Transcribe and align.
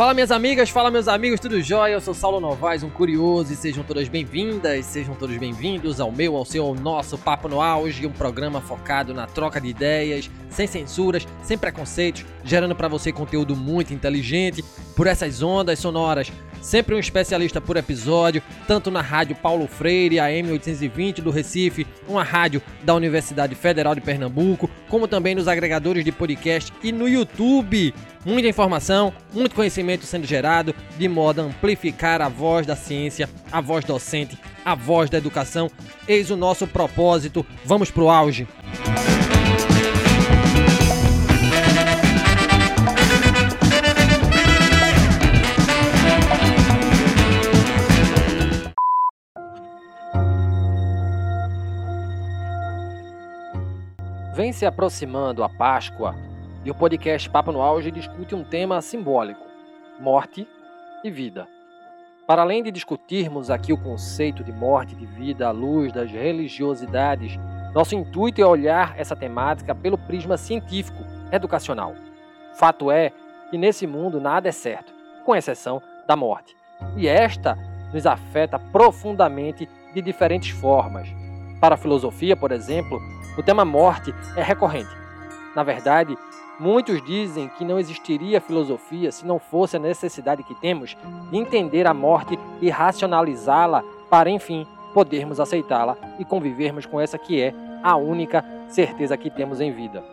Fala 0.00 0.14
minhas 0.14 0.30
amigas, 0.30 0.70
fala 0.70 0.90
meus 0.90 1.06
amigos, 1.08 1.38
tudo 1.38 1.60
jóia? 1.60 1.92
Eu 1.92 2.00
sou 2.00 2.14
Saulo 2.14 2.40
Novaes, 2.40 2.82
um 2.82 2.88
curioso, 2.88 3.52
e 3.52 3.54
sejam 3.54 3.84
todas 3.84 4.08
bem-vindas, 4.08 4.86
sejam 4.86 5.14
todos 5.14 5.36
bem-vindos 5.36 6.00
ao 6.00 6.10
meu, 6.10 6.36
ao 6.36 6.44
seu, 6.46 6.64
ao 6.64 6.74
nosso 6.74 7.18
Papo 7.18 7.48
no 7.48 7.60
Auge, 7.60 8.06
um 8.06 8.10
programa 8.10 8.62
focado 8.62 9.12
na 9.12 9.26
troca 9.26 9.60
de 9.60 9.68
ideias, 9.68 10.30
sem 10.48 10.66
censuras, 10.66 11.28
sem 11.42 11.58
preconceitos, 11.58 12.24
gerando 12.42 12.74
para 12.74 12.88
você 12.88 13.12
conteúdo 13.12 13.54
muito 13.54 13.92
inteligente 13.92 14.64
por 14.96 15.06
essas 15.06 15.42
ondas 15.42 15.78
sonoras 15.78 16.32
sempre 16.60 16.94
um 16.94 16.98
especialista 16.98 17.60
por 17.60 17.76
episódio, 17.76 18.42
tanto 18.66 18.90
na 18.90 19.00
rádio 19.00 19.36
Paulo 19.36 19.66
Freire, 19.66 20.20
AM 20.20 20.52
820 20.52 21.22
do 21.22 21.30
Recife, 21.30 21.86
uma 22.08 22.22
rádio 22.22 22.62
da 22.82 22.94
Universidade 22.94 23.54
Federal 23.54 23.94
de 23.94 24.00
Pernambuco, 24.00 24.70
como 24.88 25.08
também 25.08 25.34
nos 25.34 25.48
agregadores 25.48 26.04
de 26.04 26.12
podcast 26.12 26.72
e 26.82 26.92
no 26.92 27.08
YouTube. 27.08 27.94
Muita 28.24 28.48
informação, 28.48 29.12
muito 29.32 29.54
conhecimento 29.54 30.04
sendo 30.04 30.26
gerado, 30.26 30.74
de 30.98 31.08
modo 31.08 31.40
a 31.40 31.44
amplificar 31.44 32.20
a 32.20 32.28
voz 32.28 32.66
da 32.66 32.76
ciência, 32.76 33.28
a 33.50 33.60
voz 33.60 33.84
docente, 33.84 34.38
a 34.64 34.74
voz 34.74 35.08
da 35.08 35.18
educação. 35.18 35.70
Eis 36.06 36.30
o 36.30 36.36
nosso 36.36 36.66
propósito. 36.66 37.46
Vamos 37.64 37.90
pro 37.90 38.10
auge. 38.10 38.46
Vem 54.40 54.54
se 54.54 54.64
aproximando 54.64 55.44
a 55.44 55.50
Páscoa 55.50 56.14
e 56.64 56.70
o 56.70 56.74
podcast 56.74 57.28
Papo 57.28 57.52
no 57.52 57.60
Auge 57.60 57.90
discute 57.90 58.34
um 58.34 58.42
tema 58.42 58.80
simbólico: 58.80 59.44
morte 60.00 60.48
e 61.04 61.10
vida. 61.10 61.46
Para 62.26 62.40
além 62.40 62.62
de 62.62 62.70
discutirmos 62.70 63.50
aqui 63.50 63.70
o 63.70 63.76
conceito 63.76 64.42
de 64.42 64.50
morte 64.50 64.94
e 64.94 64.96
de 64.96 65.04
vida 65.04 65.46
à 65.46 65.50
luz 65.50 65.92
das 65.92 66.10
religiosidades, 66.10 67.38
nosso 67.74 67.94
intuito 67.94 68.40
é 68.40 68.46
olhar 68.46 68.98
essa 68.98 69.14
temática 69.14 69.74
pelo 69.74 69.98
prisma 69.98 70.38
científico, 70.38 71.04
educacional. 71.30 71.94
Fato 72.54 72.90
é 72.90 73.12
que 73.50 73.58
nesse 73.58 73.86
mundo 73.86 74.22
nada 74.22 74.48
é 74.48 74.52
certo, 74.52 74.90
com 75.22 75.36
exceção 75.36 75.82
da 76.08 76.16
morte. 76.16 76.56
E 76.96 77.06
esta 77.06 77.58
nos 77.92 78.06
afeta 78.06 78.58
profundamente 78.58 79.68
de 79.92 80.00
diferentes 80.00 80.48
formas. 80.48 81.06
Para 81.60 81.74
a 81.74 81.78
filosofia, 81.78 82.34
por 82.34 82.52
exemplo, 82.52 82.98
o 83.40 83.42
tema 83.42 83.64
morte 83.64 84.14
é 84.36 84.42
recorrente. 84.42 84.94
Na 85.56 85.62
verdade, 85.62 86.16
muitos 86.58 87.02
dizem 87.02 87.48
que 87.48 87.64
não 87.64 87.78
existiria 87.78 88.38
filosofia 88.38 89.10
se 89.10 89.26
não 89.26 89.38
fosse 89.38 89.76
a 89.76 89.80
necessidade 89.80 90.42
que 90.42 90.54
temos 90.54 90.94
de 91.30 91.38
entender 91.38 91.86
a 91.86 91.94
morte 91.94 92.38
e 92.60 92.68
racionalizá-la 92.68 93.82
para, 94.10 94.28
enfim, 94.28 94.66
podermos 94.92 95.40
aceitá-la 95.40 95.96
e 96.18 96.24
convivermos 96.24 96.84
com 96.84 97.00
essa 97.00 97.16
que 97.16 97.40
é 97.40 97.54
a 97.82 97.96
única 97.96 98.44
certeza 98.68 99.16
que 99.16 99.30
temos 99.30 99.58
em 99.58 99.72
vida. 99.72 100.04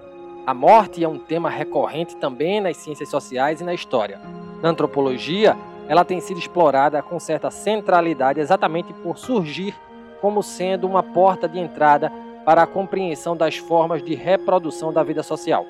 A 0.45 0.53
morte 0.53 1.03
é 1.03 1.08
um 1.08 1.19
tema 1.19 1.50
recorrente 1.50 2.16
também 2.16 2.62
nas 2.62 2.78
ciências 2.78 3.09
sociais 3.09 3.59
e 3.59 3.66
na 3.66 3.73
história. 3.73 4.22
Na 4.62 4.69
antropologia, 4.69 5.58
ela 5.89 6.06
tem 6.06 6.22
sido 6.22 6.39
explorada 6.39 7.02
com 7.02 7.19
certa 7.19 7.52
centralidade 7.52 8.39
exatamente 8.39 8.94
por 8.94 9.17
surgir 9.17 9.75
como 10.22 10.41
sendo 10.41 10.88
uma 10.88 11.03
porta 11.03 11.47
de 11.47 11.59
entrada 11.59 12.09
para 12.48 12.64
a 12.64 12.66
compreensão 12.66 13.36
das 13.36 13.58
formas 13.58 14.02
de 14.02 14.16
reprodução 14.16 14.94
da 14.94 15.03
vida 15.03 15.22
social. 15.22 15.66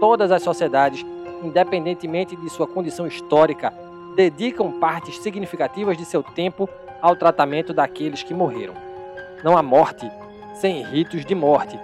Todas 0.00 0.32
as 0.32 0.42
sociedades, 0.42 1.04
independentemente 1.42 2.34
de 2.34 2.48
sua 2.48 2.66
condição 2.66 3.06
histórica, 3.06 3.70
dedicam 4.16 4.80
partes 4.80 5.18
significativas 5.18 5.94
de 5.94 6.06
seu 6.06 6.22
tempo 6.22 6.66
ao 7.02 7.14
tratamento 7.14 7.74
daqueles 7.74 8.22
que 8.22 8.32
morreram. 8.32 8.72
Não 9.44 9.58
há 9.58 9.62
morte 9.62 10.10
sem 10.54 10.82
ritos 10.82 11.22
de 11.22 11.34
morte, 11.34 11.78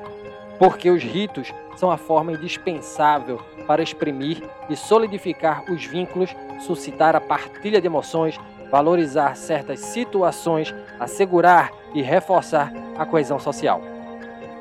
porque 0.59 0.89
os 0.89 1.03
ritos 1.03 1.53
são 1.77 1.91
a 1.91 1.99
forma 1.99 2.33
indispensável 2.33 3.39
para 3.67 3.83
exprimir 3.83 4.43
e 4.71 4.75
solidificar 4.75 5.71
os 5.71 5.85
vínculos, 5.85 6.35
suscitar 6.59 7.15
a 7.15 7.21
partilha 7.21 7.83
de 7.83 7.87
emoções, 7.87 8.41
valorizar 8.71 9.37
certas 9.37 9.81
situações, 9.81 10.75
assegurar 10.99 11.71
e 11.93 12.01
reforçar 12.01 12.73
a 12.97 13.05
coesão 13.05 13.39
social. 13.39 13.93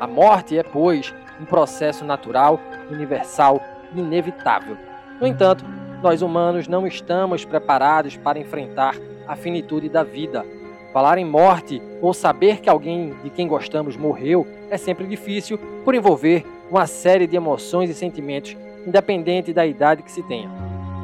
A 0.01 0.07
morte 0.07 0.57
é, 0.57 0.63
pois, 0.63 1.13
um 1.39 1.45
processo 1.45 2.03
natural, 2.03 2.59
universal 2.89 3.61
inevitável. 3.95 4.75
No 5.19 5.27
entanto, 5.27 5.63
nós 6.01 6.23
humanos 6.23 6.67
não 6.67 6.87
estamos 6.87 7.45
preparados 7.45 8.17
para 8.17 8.39
enfrentar 8.39 8.95
a 9.27 9.35
finitude 9.35 9.89
da 9.89 10.01
vida. 10.01 10.43
Falar 10.91 11.19
em 11.19 11.23
morte 11.23 11.79
ou 12.01 12.15
saber 12.15 12.61
que 12.61 12.67
alguém 12.67 13.13
de 13.23 13.29
quem 13.29 13.47
gostamos 13.47 13.95
morreu 13.95 14.47
é 14.71 14.77
sempre 14.77 15.05
difícil 15.05 15.59
por 15.85 15.93
envolver 15.93 16.47
uma 16.71 16.87
série 16.87 17.27
de 17.27 17.35
emoções 17.35 17.87
e 17.87 17.93
sentimentos, 17.93 18.57
independente 18.87 19.53
da 19.53 19.67
idade 19.67 20.01
que 20.01 20.11
se 20.11 20.23
tenha. 20.23 20.49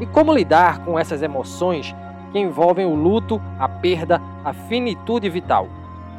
E 0.01 0.07
como 0.07 0.33
lidar 0.33 0.83
com 0.83 0.97
essas 0.97 1.21
emoções 1.21 1.95
que 2.31 2.39
envolvem 2.39 2.87
o 2.87 2.95
luto, 2.95 3.39
a 3.59 3.69
perda, 3.69 4.19
a 4.43 4.53
finitude 4.53 5.29
vital? 5.29 5.67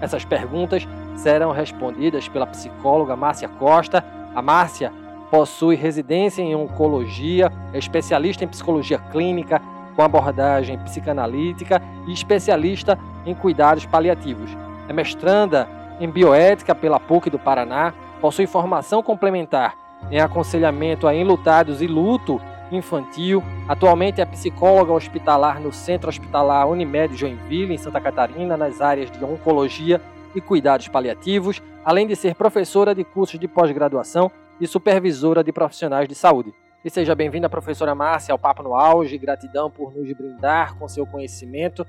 Essas 0.00 0.24
perguntas 0.24 0.86
serão 1.18 1.50
respondidas 1.52 2.28
pela 2.28 2.46
psicóloga 2.46 3.16
Márcia 3.16 3.48
Costa. 3.48 4.04
A 4.34 4.40
Márcia 4.40 4.92
possui 5.30 5.74
residência 5.74 6.42
em 6.42 6.54
oncologia, 6.54 7.52
é 7.72 7.78
especialista 7.78 8.44
em 8.44 8.48
psicologia 8.48 8.98
clínica 8.98 9.60
com 9.94 10.02
abordagem 10.02 10.78
psicanalítica 10.78 11.82
e 12.06 12.12
especialista 12.12 12.98
em 13.26 13.34
cuidados 13.34 13.84
paliativos. 13.84 14.50
É 14.88 14.92
mestranda 14.92 15.68
em 16.00 16.08
bioética 16.08 16.74
pela 16.74 17.00
PUC 17.00 17.28
do 17.28 17.38
Paraná, 17.38 17.92
possui 18.20 18.46
formação 18.46 19.02
complementar 19.02 19.74
em 20.10 20.20
aconselhamento 20.20 21.08
a 21.08 21.14
enlutados 21.14 21.82
e 21.82 21.88
luto 21.88 22.40
infantil. 22.70 23.42
Atualmente 23.66 24.20
é 24.20 24.24
psicóloga 24.24 24.92
hospitalar 24.92 25.60
no 25.60 25.72
Centro 25.72 26.08
Hospitalar 26.08 26.68
Unimed 26.68 27.16
Joinville, 27.16 27.74
em 27.74 27.78
Santa 27.78 28.00
Catarina, 28.00 28.56
nas 28.56 28.80
áreas 28.80 29.10
de 29.10 29.24
oncologia 29.24 30.00
e 30.34 30.40
cuidados 30.40 30.88
paliativos, 30.88 31.62
além 31.84 32.06
de 32.06 32.16
ser 32.16 32.34
professora 32.34 32.94
de 32.94 33.04
cursos 33.04 33.38
de 33.38 33.48
pós-graduação 33.48 34.30
e 34.60 34.66
supervisora 34.66 35.42
de 35.42 35.52
profissionais 35.52 36.08
de 36.08 36.14
saúde. 36.14 36.52
E 36.84 36.90
seja 36.90 37.14
bem-vinda, 37.14 37.48
professora 37.48 37.94
Márcia, 37.94 38.32
ao 38.32 38.38
Papo 38.38 38.62
no 38.62 38.74
Auge. 38.74 39.18
Gratidão 39.18 39.70
por 39.70 39.94
nos 39.94 40.12
brindar 40.12 40.76
com 40.76 40.86
seu 40.86 41.06
conhecimento. 41.06 41.86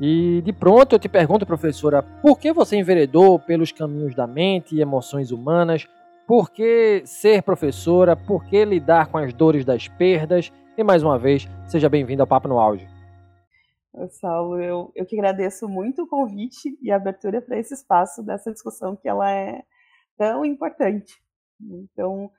E 0.00 0.40
de 0.44 0.52
pronto 0.52 0.94
eu 0.94 0.98
te 0.98 1.08
pergunto, 1.08 1.44
professora, 1.44 2.02
por 2.02 2.38
que 2.38 2.52
você 2.52 2.76
enveredou 2.76 3.38
pelos 3.38 3.72
caminhos 3.72 4.14
da 4.14 4.26
mente 4.26 4.74
e 4.74 4.80
emoções 4.80 5.30
humanas? 5.30 5.86
Por 6.26 6.50
que 6.50 7.02
ser 7.04 7.42
professora? 7.42 8.14
Por 8.14 8.44
que 8.44 8.64
lidar 8.64 9.08
com 9.08 9.18
as 9.18 9.32
dores 9.32 9.64
das 9.64 9.88
perdas? 9.88 10.52
E 10.76 10.84
mais 10.84 11.02
uma 11.02 11.18
vez, 11.18 11.48
seja 11.66 11.88
bem-vinda 11.88 12.22
ao 12.22 12.26
Papo 12.26 12.48
no 12.48 12.58
Auge. 12.58 12.97
Saulo, 14.10 14.60
eu, 14.60 14.92
eu 14.94 15.06
que 15.06 15.16
agradeço 15.16 15.68
muito 15.68 16.02
o 16.02 16.06
convite 16.06 16.78
e 16.82 16.90
a 16.90 16.96
abertura 16.96 17.42
para 17.42 17.58
esse 17.58 17.74
espaço 17.74 18.22
dessa 18.22 18.52
discussão 18.52 18.96
que 18.96 19.08
ela 19.08 19.30
é 19.30 19.62
tão 20.16 20.44
importante. 20.44 21.14
Então, 21.60 22.30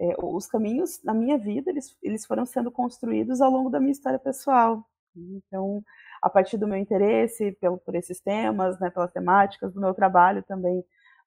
é, 0.00 0.14
os 0.22 0.46
caminhos 0.46 1.02
na 1.02 1.14
minha 1.14 1.38
vida, 1.38 1.70
eles, 1.70 1.96
eles 2.02 2.26
foram 2.26 2.46
sendo 2.46 2.70
construídos 2.70 3.40
ao 3.40 3.50
longo 3.50 3.70
da 3.70 3.80
minha 3.80 3.92
história 3.92 4.18
pessoal. 4.18 4.84
Então, 5.16 5.82
a 6.22 6.30
partir 6.30 6.56
do 6.56 6.68
meu 6.68 6.78
interesse 6.78 7.52
pelo, 7.60 7.78
por 7.78 7.94
esses 7.94 8.20
temas, 8.20 8.78
né, 8.78 8.90
pelas 8.90 9.12
temáticas 9.12 9.72
do 9.72 9.80
meu 9.80 9.94
trabalho 9.94 10.42
também, 10.44 10.80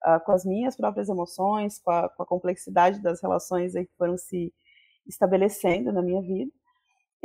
uh, 0.06 0.19
com 0.25 0.31
as 0.31 0.46
minhas 0.46 0.78
próprias 0.78 1.09
emoções, 1.09 1.80
com 1.80 1.92
a, 1.92 2.09
com 2.09 2.24
a 2.24 2.25
complexidade 2.25 3.02
das 3.02 3.22
relações 3.22 3.74
que 3.74 3.90
foram 3.98 4.18
se 4.18 4.53
estabelecendo 5.07 5.92
na 5.92 6.01
minha 6.01 6.22
vida, 6.22 6.51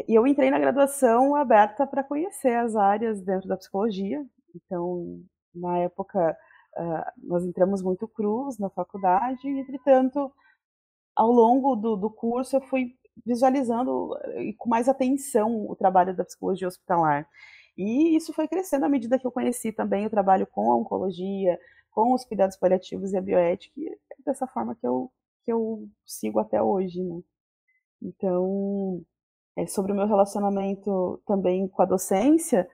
e 0.06 0.14
eu 0.14 0.26
entrei 0.26 0.50
na 0.50 0.58
graduação 0.58 1.34
aberta 1.34 1.86
para 1.86 2.04
conhecer 2.04 2.54
as 2.54 2.76
áreas 2.76 3.20
dentro 3.20 3.48
da 3.48 3.56
psicologia. 3.56 4.24
Então, 4.54 5.22
na 5.54 5.78
época, 5.78 6.36
uh, 6.76 7.26
nós 7.26 7.44
entramos 7.44 7.82
muito 7.82 8.06
cruz 8.06 8.58
na 8.58 8.68
faculdade, 8.68 9.48
e, 9.48 9.60
entretanto, 9.60 10.30
ao 11.14 11.30
longo 11.30 11.76
do, 11.76 11.96
do 11.96 12.10
curso, 12.10 12.56
eu 12.56 12.60
fui 12.62 12.94
visualizando 13.24 14.10
e 14.38 14.52
com 14.52 14.68
mais 14.68 14.88
atenção 14.88 15.66
o 15.66 15.74
trabalho 15.74 16.14
da 16.14 16.24
psicologia 16.24 16.68
hospitalar. 16.68 17.26
E 17.76 18.16
isso 18.16 18.32
foi 18.32 18.48
crescendo 18.48 18.84
à 18.84 18.88
medida 18.88 19.18
que 19.18 19.26
eu 19.26 19.32
conheci 19.32 19.72
também 19.72 20.06
o 20.06 20.10
trabalho 20.10 20.46
com 20.46 20.70
a 20.70 20.76
oncologia, 20.76 21.58
com 21.90 22.12
os 22.14 22.24
cuidados 22.24 22.56
paliativos 22.56 23.12
e 23.12 23.16
a 23.16 23.22
bioética, 23.22 23.72
e 23.80 23.88
é 23.88 23.96
dessa 24.24 24.46
forma 24.46 24.74
que 24.74 24.86
eu, 24.86 25.10
que 25.44 25.52
eu 25.52 25.88
sigo 26.04 26.38
até 26.38 26.62
hoje, 26.62 27.02
né? 27.02 27.22
Então, 28.02 29.02
é, 29.56 29.66
sobre 29.66 29.92
o 29.92 29.94
meu 29.94 30.06
relacionamento 30.06 31.20
também 31.26 31.66
com 31.66 31.82
a 31.82 31.86
docência, 31.86 32.68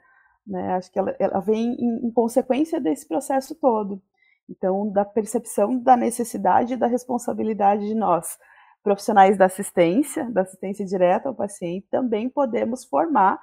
né, 0.47 0.75
acho 0.75 0.91
que 0.91 0.99
ela, 0.99 1.15
ela 1.19 1.41
vem 1.41 1.75
em, 1.75 2.07
em, 2.07 2.11
consequência 2.11 2.81
desse 2.81 3.07
processo 3.07 3.55
todo. 3.55 4.03
Então, 4.49 4.91
da 4.91 5.05
percepção 5.05 5.79
da 5.79 5.97
necessidade 5.97 6.75
e 6.75 6.77
da 6.77 6.87
responsabilidade 6.87 7.87
de 7.87 7.95
nós 7.95 8.39
profissionais 8.83 9.39
da 9.39 9.45
assistência, 9.45 10.29
da 10.31 10.43
assistência 10.43 10.85
direta 10.85 11.29
ao 11.29 11.35
paciente, 11.35 11.87
também 11.89 12.29
podemos 12.29 12.85
formar 12.85 13.41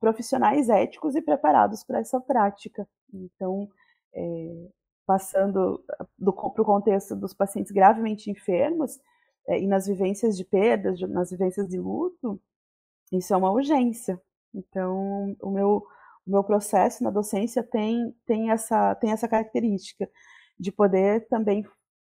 profissionais 0.00 0.70
éticos 0.70 1.14
e 1.14 1.20
preparados 1.20 1.84
para 1.84 2.00
essa 2.00 2.18
prática. 2.18 2.88
Então, 3.12 3.68
é, 4.14 4.68
passando 5.06 5.84
para 6.18 6.62
o 6.62 6.64
contexto 6.64 7.14
dos 7.14 7.34
pacientes 7.34 7.70
gravemente 7.70 8.30
enfermos 8.30 8.98
é, 9.46 9.60
e 9.60 9.66
nas 9.66 9.86
vivências 9.86 10.36
de 10.36 10.44
perdas, 10.44 10.98
nas 11.02 11.30
vivências 11.30 11.68
de 11.68 11.78
luto, 11.78 12.40
isso 13.18 13.32
é 13.32 13.36
uma 13.36 13.50
urgência. 13.50 14.20
Então, 14.54 15.36
o 15.42 15.50
meu, 15.50 15.84
o 16.26 16.30
meu 16.30 16.44
processo 16.44 17.02
na 17.02 17.10
docência 17.10 17.62
tem, 17.62 18.14
tem, 18.26 18.50
essa, 18.50 18.94
tem 18.96 19.10
essa 19.10 19.28
característica 19.28 20.08
de 20.58 20.70
poder 20.70 21.26
também 21.28 21.64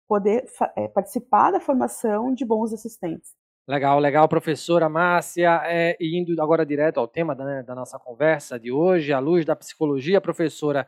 poder 0.08 0.44
é, 0.76 0.86
participar 0.88 1.50
da 1.50 1.60
formação 1.60 2.32
de 2.32 2.44
bons 2.44 2.72
assistentes. 2.72 3.34
Legal, 3.68 3.98
legal, 3.98 4.28
professora 4.28 4.88
Márcia. 4.88 5.60
É, 5.64 5.96
indo 6.00 6.40
agora 6.40 6.64
direto 6.64 7.00
ao 7.00 7.08
tema 7.08 7.34
da, 7.34 7.44
né, 7.44 7.62
da, 7.64 7.74
nossa 7.74 7.98
conversa 7.98 8.60
de 8.60 8.70
hoje, 8.70 9.12
à 9.12 9.18
luz 9.18 9.44
da 9.44 9.56
psicologia, 9.56 10.20
professora, 10.20 10.86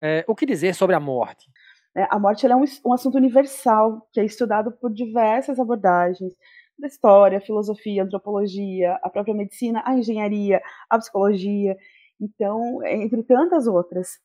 é, 0.00 0.24
o 0.28 0.34
que 0.36 0.46
dizer 0.46 0.74
sobre 0.74 0.94
a 0.94 1.00
morte? 1.00 1.50
É, 1.96 2.06
a 2.08 2.20
morte 2.20 2.46
é 2.46 2.54
um, 2.54 2.64
um, 2.86 2.92
assunto 2.92 3.16
universal 3.16 4.06
que 4.12 4.20
é 4.20 4.24
estudado 4.24 4.70
por 4.70 4.92
diversas 4.92 5.58
abordagens 5.58 6.32
da 6.80 6.86
história, 6.86 7.38
a 7.38 7.40
filosofia, 7.40 8.02
a 8.02 8.04
antropologia, 8.04 8.98
a 9.02 9.10
própria 9.10 9.34
medicina, 9.34 9.82
a 9.84 9.94
engenharia, 9.94 10.60
a 10.88 10.98
psicologia, 10.98 11.76
então, 12.20 12.84
entre 12.84 13.22
tantas 13.22 13.66
outras. 13.66 14.18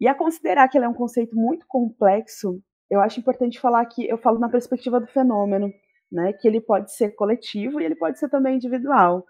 E 0.00 0.08
a 0.08 0.14
considerar 0.14 0.68
que 0.68 0.76
ela 0.76 0.86
é 0.86 0.88
um 0.88 0.94
conceito 0.94 1.36
muito 1.36 1.66
complexo, 1.66 2.60
eu 2.90 3.00
acho 3.00 3.20
importante 3.20 3.60
falar 3.60 3.86
que 3.86 4.06
eu 4.08 4.18
falo 4.18 4.38
na 4.38 4.48
perspectiva 4.48 5.00
do 5.00 5.06
fenômeno, 5.06 5.72
né, 6.10 6.32
que 6.34 6.46
ele 6.46 6.60
pode 6.60 6.92
ser 6.92 7.12
coletivo 7.12 7.80
e 7.80 7.84
ele 7.84 7.94
pode 7.94 8.18
ser 8.18 8.28
também 8.28 8.56
individual. 8.56 9.24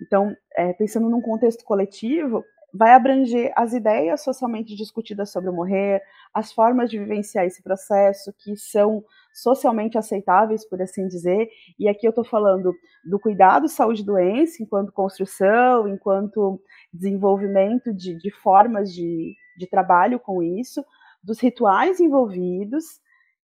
Então, 0.00 0.34
é, 0.56 0.72
pensando 0.72 1.08
num 1.08 1.20
contexto 1.20 1.64
coletivo, 1.64 2.44
vai 2.72 2.92
abranger 2.92 3.52
as 3.56 3.72
ideias 3.72 4.22
socialmente 4.22 4.76
discutidas 4.76 5.30
sobre 5.30 5.50
o 5.50 5.52
morrer, 5.52 6.02
as 6.32 6.52
formas 6.52 6.90
de 6.90 6.98
vivenciar 6.98 7.44
esse 7.44 7.62
processo 7.62 8.32
que 8.38 8.56
são 8.56 9.04
socialmente 9.32 9.98
aceitáveis, 9.98 10.68
por 10.68 10.80
assim 10.80 11.06
dizer. 11.06 11.48
E 11.78 11.88
aqui 11.88 12.06
eu 12.06 12.10
estou 12.10 12.24
falando 12.24 12.74
do 13.04 13.18
cuidado 13.18 13.68
saúde-doença 13.68 14.62
enquanto 14.62 14.92
construção, 14.92 15.88
enquanto 15.88 16.60
desenvolvimento 16.92 17.92
de, 17.92 18.16
de 18.16 18.30
formas 18.30 18.92
de, 18.92 19.34
de 19.56 19.66
trabalho 19.66 20.18
com 20.18 20.42
isso, 20.42 20.84
dos 21.22 21.40
rituais 21.40 22.00
envolvidos, 22.00 23.00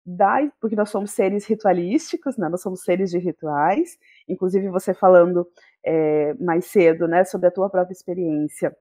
da, 0.07 0.39
porque 0.61 0.77
nós 0.77 0.91
somos 0.91 1.13
seres 1.13 1.47
ritualísticos, 1.47 2.37
né? 2.37 2.49
nós 2.49 2.61
somos 2.61 2.83
seres 2.83 3.11
de 3.11 3.19
rituais. 3.19 3.99
Inclusive, 4.29 4.69
você 4.69 4.93
falando 4.93 5.49
é, 5.83 6.35
mais 6.35 6.67
cedo 6.67 7.09
né, 7.09 7.25
sobre 7.25 7.49
a 7.49 7.51
tua 7.51 7.71
própria 7.71 7.95
experiência 7.95 8.77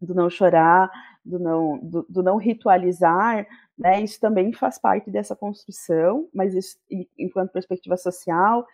do 0.00 0.14
não 0.14 0.28
chorar, 0.28 0.90
do 1.24 1.38
não, 1.38 1.78
do, 1.78 2.06
do 2.08 2.22
não 2.22 2.36
ritualizar, 2.36 3.46
né, 3.78 4.02
isso 4.02 4.20
também 4.20 4.52
faz 4.52 4.78
parte 4.78 5.10
dessa 5.10 5.34
construção, 5.34 6.28
mas 6.32 6.54
isso, 6.54 6.76
enquanto 7.18 7.52
perspectiva 7.52 7.96
social, 7.96 8.66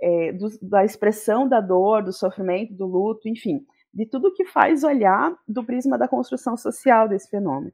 é, 0.00 0.32
do, 0.32 0.48
da 0.60 0.84
expressão 0.84 1.48
da 1.48 1.60
dor, 1.60 2.02
do 2.02 2.12
sofrimento, 2.12 2.74
do 2.74 2.86
luto, 2.86 3.28
enfim, 3.28 3.64
de 3.92 4.06
tudo 4.06 4.34
que 4.34 4.44
faz 4.44 4.84
olhar 4.84 5.34
do 5.46 5.64
prisma 5.64 5.96
da 5.96 6.08
construção 6.08 6.56
social 6.56 7.08
desse 7.08 7.30
fenômeno. 7.30 7.72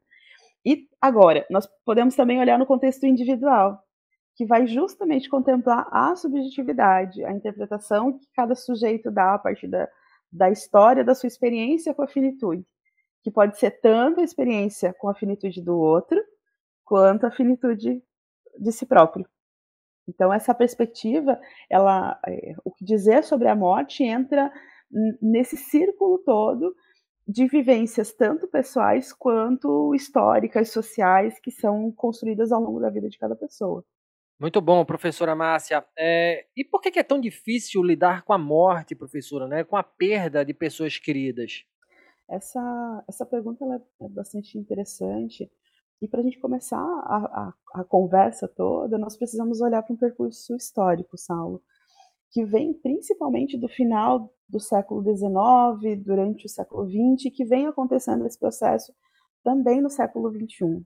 E 0.63 0.87
agora, 1.01 1.45
nós 1.49 1.67
podemos 1.83 2.15
também 2.15 2.39
olhar 2.39 2.59
no 2.59 2.67
contexto 2.67 3.05
individual, 3.05 3.83
que 4.35 4.45
vai 4.45 4.67
justamente 4.67 5.29
contemplar 5.29 5.87
a 5.91 6.15
subjetividade, 6.15 7.23
a 7.25 7.31
interpretação 7.31 8.17
que 8.17 8.27
cada 8.33 8.55
sujeito 8.55 9.11
dá 9.11 9.33
a 9.33 9.39
partir 9.39 9.67
da, 9.67 9.89
da 10.31 10.49
história, 10.49 11.03
da 11.03 11.15
sua 11.15 11.27
experiência 11.27 11.93
com 11.93 12.03
a 12.03 12.07
finitude, 12.07 12.65
que 13.23 13.31
pode 13.31 13.57
ser 13.57 13.71
tanto 13.81 14.19
a 14.19 14.23
experiência 14.23 14.93
com 14.99 15.09
a 15.09 15.15
finitude 15.15 15.61
do 15.61 15.77
outro, 15.77 16.19
quanto 16.83 17.25
a 17.25 17.31
finitude 17.31 18.01
de 18.59 18.71
si 18.71 18.85
próprio. 18.85 19.25
Então, 20.07 20.33
essa 20.33 20.53
perspectiva, 20.53 21.39
ela, 21.69 22.19
é, 22.27 22.53
o 22.65 22.71
que 22.71 22.83
dizer 22.83 23.23
sobre 23.23 23.47
a 23.47 23.55
morte 23.55 24.03
entra 24.03 24.51
nesse 25.21 25.55
círculo 25.55 26.17
todo 26.19 26.75
de 27.27 27.47
vivências 27.47 28.11
tanto 28.11 28.47
pessoais 28.47 29.13
quanto 29.13 29.95
históricas, 29.95 30.69
sociais, 30.71 31.39
que 31.39 31.51
são 31.51 31.91
construídas 31.91 32.51
ao 32.51 32.61
longo 32.61 32.79
da 32.79 32.89
vida 32.89 33.07
de 33.07 33.17
cada 33.17 33.35
pessoa. 33.35 33.85
Muito 34.39 34.59
bom, 34.59 34.83
professora 34.83 35.35
Márcia. 35.35 35.85
É, 35.97 36.47
e 36.57 36.65
por 36.65 36.81
que 36.81 36.97
é 36.97 37.03
tão 37.03 37.21
difícil 37.21 37.83
lidar 37.83 38.23
com 38.23 38.33
a 38.33 38.39
morte, 38.39 38.95
professora, 38.95 39.47
né? 39.47 39.63
com 39.63 39.77
a 39.77 39.83
perda 39.83 40.43
de 40.43 40.53
pessoas 40.53 40.97
queridas? 40.97 41.63
Essa, 42.31 43.03
essa 43.09 43.25
pergunta 43.25 43.65
é 43.99 44.07
bastante 44.07 44.57
interessante. 44.57 45.51
E 46.01 46.07
para 46.07 46.21
a 46.21 46.23
gente 46.23 46.39
começar 46.39 46.79
a, 46.79 47.53
a, 47.75 47.81
a, 47.81 47.83
conversa 47.83 48.47
toda, 48.47 48.97
nós 48.97 49.17
precisamos 49.17 49.59
olhar 49.59 49.83
para 49.83 49.93
um 49.93 49.97
percurso 49.97 50.55
histórico, 50.55 51.17
Saulo, 51.17 51.61
que 52.31 52.45
vem 52.45 52.73
principalmente 52.73 53.57
do 53.57 53.67
final 53.67 54.33
do 54.47 54.61
século 54.61 55.03
XIX, 55.03 56.01
durante 56.01 56.45
o 56.45 56.49
século 56.49 56.89
XX, 56.89 57.29
que 57.35 57.43
vem 57.43 57.67
acontecendo 57.67 58.25
esse 58.25 58.39
processo 58.39 58.93
também 59.43 59.81
no 59.81 59.89
século 59.89 60.31
XXI. 60.31 60.85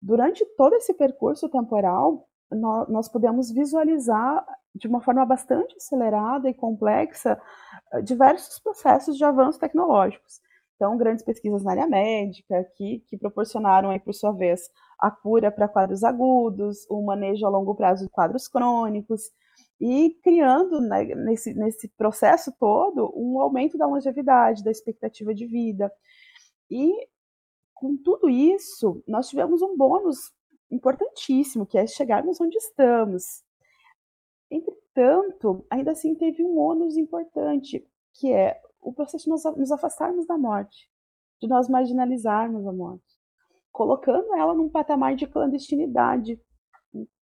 Durante 0.00 0.42
todo 0.56 0.74
esse 0.74 0.94
percurso 0.94 1.50
temporal, 1.50 2.26
nós, 2.50 2.88
nós 2.88 3.08
podemos 3.10 3.50
visualizar 3.50 4.44
de 4.74 4.88
uma 4.88 5.02
forma 5.02 5.24
bastante 5.26 5.76
acelerada 5.76 6.48
e 6.48 6.54
complexa 6.54 7.38
eh, 7.92 8.00
diversos 8.00 8.58
processos 8.58 9.18
de 9.18 9.24
avanços 9.24 9.60
tecnológicos. 9.60 10.40
Então, 10.82 10.96
grandes 10.96 11.24
pesquisas 11.24 11.62
na 11.62 11.70
área 11.70 11.86
médica, 11.86 12.64
que, 12.74 13.04
que 13.06 13.16
proporcionaram, 13.16 13.90
aí, 13.90 14.00
por 14.00 14.12
sua 14.12 14.32
vez, 14.32 14.68
a 14.98 15.12
cura 15.12 15.48
para 15.48 15.68
quadros 15.68 16.02
agudos, 16.02 16.84
o 16.90 17.00
manejo 17.02 17.46
a 17.46 17.48
longo 17.48 17.72
prazo 17.72 18.04
de 18.04 18.10
quadros 18.10 18.48
crônicos, 18.48 19.30
e 19.80 20.18
criando 20.24 20.80
né, 20.80 21.04
nesse, 21.14 21.54
nesse 21.54 21.86
processo 21.90 22.52
todo 22.58 23.12
um 23.14 23.40
aumento 23.40 23.78
da 23.78 23.86
longevidade, 23.86 24.64
da 24.64 24.72
expectativa 24.72 25.32
de 25.32 25.46
vida. 25.46 25.88
E 26.68 26.92
com 27.74 27.96
tudo 27.96 28.28
isso, 28.28 29.04
nós 29.06 29.28
tivemos 29.28 29.62
um 29.62 29.76
bônus 29.76 30.32
importantíssimo, 30.68 31.64
que 31.64 31.78
é 31.78 31.86
chegarmos 31.86 32.40
onde 32.40 32.58
estamos. 32.58 33.44
Entretanto, 34.50 35.64
ainda 35.70 35.92
assim 35.92 36.16
teve 36.16 36.42
um 36.42 36.58
ônus 36.58 36.96
importante, 36.96 37.86
que 38.14 38.32
é 38.32 38.60
o 38.82 38.92
processo 38.92 39.24
de 39.24 39.30
nos 39.58 39.72
afastarmos 39.72 40.26
da 40.26 40.36
morte, 40.36 40.90
de 41.40 41.48
nós 41.48 41.68
marginalizarmos 41.68 42.66
a 42.66 42.72
morte, 42.72 43.18
colocando 43.70 44.34
ela 44.34 44.52
num 44.52 44.68
patamar 44.68 45.14
de 45.14 45.26
clandestinidade, 45.26 46.38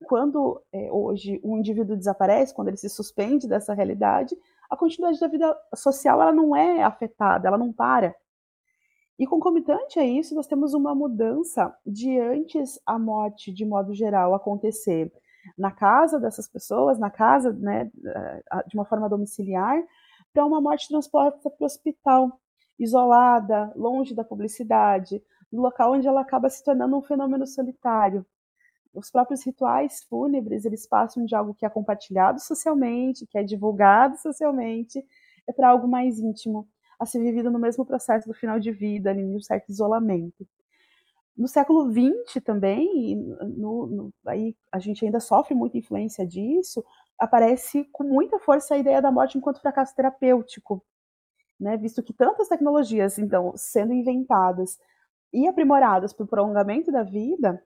quando 0.05 0.61
é, 0.73 0.91
hoje 0.91 1.39
um 1.43 1.57
indivíduo 1.57 1.95
desaparece, 1.95 2.55
quando 2.55 2.69
ele 2.69 2.77
se 2.77 2.89
suspende 2.89 3.47
dessa 3.47 3.73
realidade, 3.73 4.35
a 4.69 4.75
continuidade 4.75 5.19
da 5.19 5.27
vida 5.27 5.55
social 5.75 6.21
ela 6.21 6.31
não 6.31 6.55
é 6.55 6.83
afetada, 6.83 7.47
ela 7.47 7.57
não 7.57 7.71
para. 7.71 8.15
E 9.17 9.27
concomitante 9.27 9.99
a 9.99 10.05
isso, 10.05 10.33
nós 10.33 10.47
temos 10.47 10.73
uma 10.73 10.95
mudança 10.95 11.75
de 11.85 12.17
antes 12.19 12.79
a 12.85 12.97
morte, 12.97 13.51
de 13.51 13.65
modo 13.65 13.93
geral, 13.93 14.33
acontecer 14.33 15.11
na 15.57 15.71
casa 15.71 16.19
dessas 16.19 16.47
pessoas, 16.47 16.97
na 16.97 17.09
casa, 17.09 17.51
né, 17.51 17.91
de 18.67 18.75
uma 18.75 18.85
forma 18.85 19.09
domiciliar, 19.09 19.83
para 20.33 20.45
uma 20.45 20.61
morte 20.61 20.87
transposta 20.87 21.49
para 21.49 21.63
o 21.63 21.65
hospital, 21.65 22.39
isolada, 22.77 23.71
longe 23.75 24.13
da 24.15 24.23
publicidade, 24.23 25.21
no 25.51 25.61
local 25.61 25.93
onde 25.93 26.07
ela 26.07 26.21
acaba 26.21 26.49
se 26.49 26.63
tornando 26.63 26.95
um 26.97 27.01
fenômeno 27.01 27.45
solitário, 27.45 28.25
os 28.93 29.11
próprios 29.11 29.43
rituais 29.43 30.03
fúnebres, 30.09 30.65
eles 30.65 30.87
passam 30.87 31.25
de 31.25 31.35
algo 31.35 31.53
que 31.53 31.65
é 31.65 31.69
compartilhado 31.69 32.39
socialmente, 32.39 33.25
que 33.27 33.37
é 33.37 33.43
divulgado 33.43 34.17
socialmente, 34.17 35.03
é 35.47 35.53
para 35.53 35.69
algo 35.69 35.87
mais 35.87 36.19
íntimo, 36.19 36.67
a 36.99 37.05
ser 37.05 37.19
vivido 37.19 37.51
no 37.51 37.59
mesmo 37.59 37.85
processo 37.85 38.27
do 38.27 38.33
final 38.33 38.59
de 38.59 38.71
vida, 38.71 39.13
em 39.13 39.35
um 39.35 39.39
certo 39.39 39.69
isolamento. 39.69 40.47
No 41.37 41.47
século 41.47 41.89
XX 41.89 42.43
também, 42.43 43.15
no, 43.55 43.87
no, 43.87 44.13
aí 44.25 44.55
a 44.71 44.79
gente 44.79 45.05
ainda 45.05 45.19
sofre 45.19 45.55
muita 45.55 45.77
influência 45.77 46.27
disso, 46.27 46.83
aparece 47.19 47.85
com 47.91 48.03
muita 48.03 48.39
força 48.39 48.75
a 48.75 48.77
ideia 48.77 49.01
da 49.01 49.11
morte 49.11 49.37
enquanto 49.37 49.61
fracasso 49.61 49.95
terapêutico, 49.95 50.83
né? 51.59 51.77
visto 51.77 52.01
que 52.01 52.13
tantas 52.13 52.47
tecnologias, 52.47 53.17
então, 53.19 53.53
sendo 53.55 53.93
inventadas 53.93 54.79
e 55.33 55.47
aprimoradas 55.47 56.13
para 56.13 56.23
o 56.23 56.27
prolongamento 56.27 56.91
da 56.91 57.03
vida, 57.03 57.63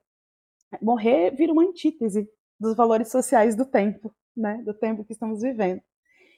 morrer 0.82 1.32
vira 1.32 1.54
uma 1.54 1.64
antítese 1.64 2.28
dos 2.60 2.76
valores 2.76 3.10
sociais 3.10 3.56
do 3.56 3.66
tempo, 3.66 4.14
né? 4.36 4.62
Do 4.66 4.74
tempo 4.74 5.04
que 5.04 5.14
estamos 5.14 5.42
vivendo. 5.42 5.82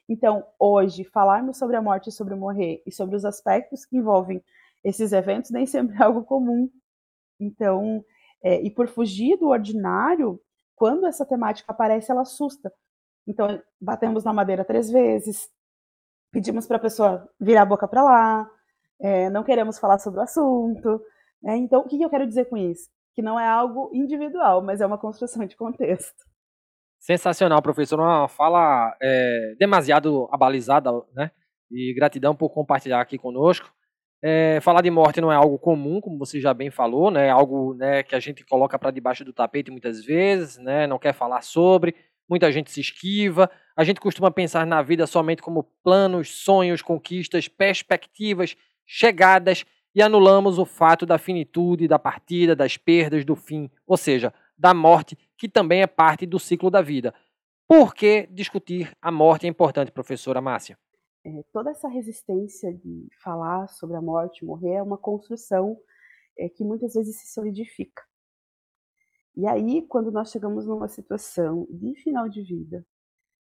Então, 0.07 0.45
hoje, 0.59 1.03
falarmos 1.03 1.57
sobre 1.57 1.75
a 1.75 1.81
morte 1.81 2.09
e 2.09 2.11
sobre 2.11 2.33
o 2.33 2.37
morrer 2.37 2.83
e 2.85 2.91
sobre 2.91 3.15
os 3.15 3.25
aspectos 3.25 3.85
que 3.85 3.97
envolvem 3.97 4.43
esses 4.83 5.11
eventos 5.11 5.49
nem 5.49 5.65
sempre 5.65 5.95
é 5.97 6.03
algo 6.03 6.23
comum. 6.23 6.69
Então, 7.39 8.03
é, 8.43 8.61
e 8.61 8.69
por 8.69 8.87
fugir 8.87 9.37
do 9.37 9.47
ordinário, 9.47 10.39
quando 10.75 11.07
essa 11.07 11.25
temática 11.25 11.71
aparece, 11.71 12.11
ela 12.11 12.21
assusta, 12.21 12.71
Então, 13.27 13.61
batemos 13.81 14.23
na 14.23 14.33
madeira 14.33 14.63
três 14.63 14.89
vezes, 14.91 15.49
pedimos 16.31 16.67
para 16.67 16.77
a 16.77 16.81
pessoa 16.81 17.29
virar 17.39 17.63
a 17.63 17.65
boca 17.65 17.87
para 17.87 18.03
lá, 18.03 18.49
é, 18.99 19.29
não 19.29 19.43
queremos 19.43 19.79
falar 19.79 19.99
sobre 19.99 20.19
o 20.19 20.23
assunto. 20.23 21.01
Né? 21.41 21.57
Então, 21.57 21.81
o 21.81 21.87
que 21.87 22.01
eu 22.01 22.09
quero 22.09 22.27
dizer 22.27 22.45
com 22.45 22.57
isso? 22.57 22.89
Que 23.13 23.21
não 23.21 23.39
é 23.39 23.47
algo 23.47 23.89
individual, 23.93 24.61
mas 24.61 24.81
é 24.81 24.85
uma 24.85 24.97
construção 24.97 25.45
de 25.45 25.55
contexto. 25.55 26.23
Sensacional, 26.99 27.61
professor. 27.61 27.99
Uma 27.99 28.27
fala 28.27 28.95
é, 29.01 29.55
demasiado 29.59 30.27
abalizada, 30.31 30.91
né? 31.13 31.31
E 31.71 31.93
gratidão 31.93 32.35
por 32.35 32.49
compartilhar 32.49 32.99
aqui 32.99 33.17
conosco. 33.17 33.71
É, 34.23 34.59
falar 34.61 34.81
de 34.81 34.89
morte 34.89 35.21
não 35.21 35.31
é 35.31 35.35
algo 35.35 35.59
comum, 35.59 36.01
como 36.01 36.17
você 36.17 36.39
já 36.39 36.51
bem 36.51 36.71
falou, 36.71 37.11
né? 37.11 37.27
É 37.27 37.29
algo 37.29 37.75
né, 37.75 38.01
que 38.01 38.15
a 38.15 38.19
gente 38.19 38.43
coloca 38.43 38.79
para 38.79 38.89
debaixo 38.89 39.23
do 39.23 39.31
tapete 39.31 39.69
muitas 39.69 40.03
vezes, 40.03 40.57
né? 40.57 40.87
Não 40.87 40.97
quer 40.97 41.13
falar 41.13 41.43
sobre. 41.43 41.95
Muita 42.27 42.51
gente 42.51 42.71
se 42.71 42.81
esquiva. 42.81 43.49
A 43.75 43.83
gente 43.83 43.99
costuma 43.99 44.31
pensar 44.31 44.65
na 44.65 44.81
vida 44.81 45.05
somente 45.05 45.41
como 45.41 45.63
planos, 45.83 46.29
sonhos, 46.29 46.81
conquistas, 46.81 47.47
perspectivas, 47.47 48.55
chegadas 48.85 49.65
e 49.93 50.01
anulamos 50.01 50.59
o 50.59 50.65
fato 50.65 51.05
da 51.05 51.17
finitude, 51.17 51.87
da 51.87 51.97
partida, 51.97 52.55
das 52.55 52.77
perdas, 52.77 53.23
do 53.23 53.35
fim, 53.35 53.69
ou 53.87 53.95
seja, 53.95 54.33
da 54.57 54.73
morte, 54.73 55.17
que 55.37 55.47
também 55.47 55.81
é 55.81 55.87
parte 55.87 56.25
do 56.25 56.39
ciclo 56.39 56.69
da 56.69 56.81
vida. 56.81 57.13
Por 57.67 57.95
que 57.95 58.27
discutir 58.31 58.91
a 59.01 59.11
morte 59.11 59.45
é 59.45 59.49
importante, 59.49 59.91
professora 59.91 60.41
Márcia? 60.41 60.77
É, 61.25 61.43
toda 61.51 61.71
essa 61.71 61.87
resistência 61.87 62.71
de 62.73 63.07
falar 63.23 63.67
sobre 63.67 63.95
a 63.95 64.01
morte, 64.01 64.45
morrer, 64.45 64.75
é 64.75 64.83
uma 64.83 64.97
construção 64.97 65.77
é, 66.37 66.47
que 66.49 66.63
muitas 66.63 66.93
vezes 66.93 67.19
se 67.19 67.33
solidifica. 67.33 68.03
E 69.35 69.45
aí, 69.47 69.81
quando 69.87 70.11
nós 70.11 70.31
chegamos 70.31 70.65
numa 70.65 70.87
situação 70.87 71.67
de 71.69 71.93
final 72.01 72.29
de 72.29 72.41
vida, 72.41 72.85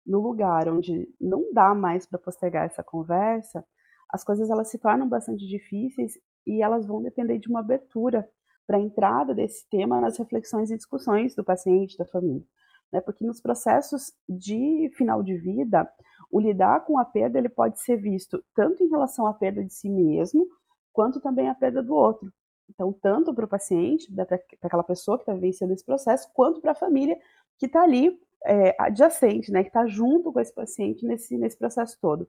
no 0.06 0.20
lugar 0.20 0.68
onde 0.68 1.08
não 1.20 1.52
dá 1.54 1.74
mais 1.76 2.06
para 2.06 2.20
postergar 2.20 2.66
essa 2.66 2.84
conversa, 2.84 3.66
as 4.10 4.24
coisas 4.24 4.50
elas 4.50 4.70
se 4.70 4.78
tornam 4.78 5.08
bastante 5.08 5.48
difíceis 5.48 6.14
e 6.46 6.62
elas 6.62 6.86
vão 6.86 7.02
depender 7.02 7.38
de 7.40 7.50
uma 7.50 7.60
abertura 7.60 8.28
para 8.66 8.78
a 8.78 8.82
entrada 8.82 9.34
desse 9.34 9.68
tema 9.70 10.02
nas 10.02 10.18
reflexões 10.18 10.72
e 10.72 10.78
discussões 10.78 11.36
do 11.36 11.44
paciente, 11.44 11.98
da 11.98 12.06
família. 12.06 12.46
Né? 12.92 13.02
Porque 13.02 13.26
nos 13.26 13.42
processos 13.42 14.12
de 14.28 14.92
final 14.96 15.22
de 15.22 15.38
vida, 15.38 15.88
o 16.32 16.40
lidar 16.40 16.84
com 16.86 16.98
a 16.98 17.06
perda 17.06 17.38
ele 17.38 17.50
pode 17.50 17.80
ser 17.80 17.98
visto 17.98 18.44
tanto 18.56 18.84
em 18.84 18.90
relação 18.90 19.28
à 19.28 19.34
perda 19.34 19.64
de 19.64 19.74
si 19.74 19.90
mesmo, 19.90 20.48
quanto 20.92 21.20
também 21.20 21.50
à 21.50 21.56
perda 21.56 21.84
do 21.84 21.94
outro. 21.94 22.32
Então, 22.70 22.92
tanto 22.94 23.34
para 23.34 23.46
o 23.46 23.48
paciente, 23.48 24.12
para 24.12 24.40
aquela 24.64 24.84
pessoa 24.84 25.18
que 25.18 25.24
está 25.24 25.34
vivenciando 25.34 25.74
esse 25.74 25.86
processo, 25.86 26.30
quanto 26.34 26.62
para 26.62 26.72
a 26.72 26.76
família 26.76 27.18
que 27.58 27.68
está 27.68 27.84
ali 27.84 28.20
é, 28.46 28.76
adjacente, 28.80 29.52
né, 29.52 29.64
que 29.64 29.70
está 29.70 29.86
junto 29.86 30.32
com 30.32 30.40
esse 30.40 30.54
paciente 30.54 31.06
nesse, 31.06 31.38
nesse 31.38 31.58
processo 31.58 31.98
todo. 32.02 32.28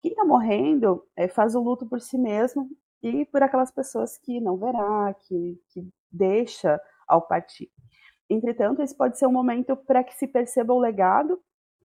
Quem 0.00 0.12
está 0.12 0.24
morrendo 0.24 1.06
é, 1.16 1.28
faz 1.28 1.54
o 1.54 1.60
luto 1.60 1.86
por 1.86 2.00
si 2.00 2.16
mesmo 2.16 2.70
e 3.02 3.24
por 3.26 3.42
aquelas 3.42 3.70
pessoas 3.70 4.16
que 4.16 4.40
não 4.40 4.56
verá, 4.56 5.14
que, 5.26 5.60
que 5.68 5.86
deixa 6.10 6.80
ao 7.06 7.22
partir. 7.22 7.70
Entretanto, 8.28 8.82
esse 8.82 8.96
pode 8.96 9.18
ser 9.18 9.26
um 9.26 9.32
momento 9.32 9.76
para 9.76 10.02
que 10.04 10.14
se 10.14 10.26
perceba 10.26 10.72
o 10.72 10.78
legado 10.78 11.40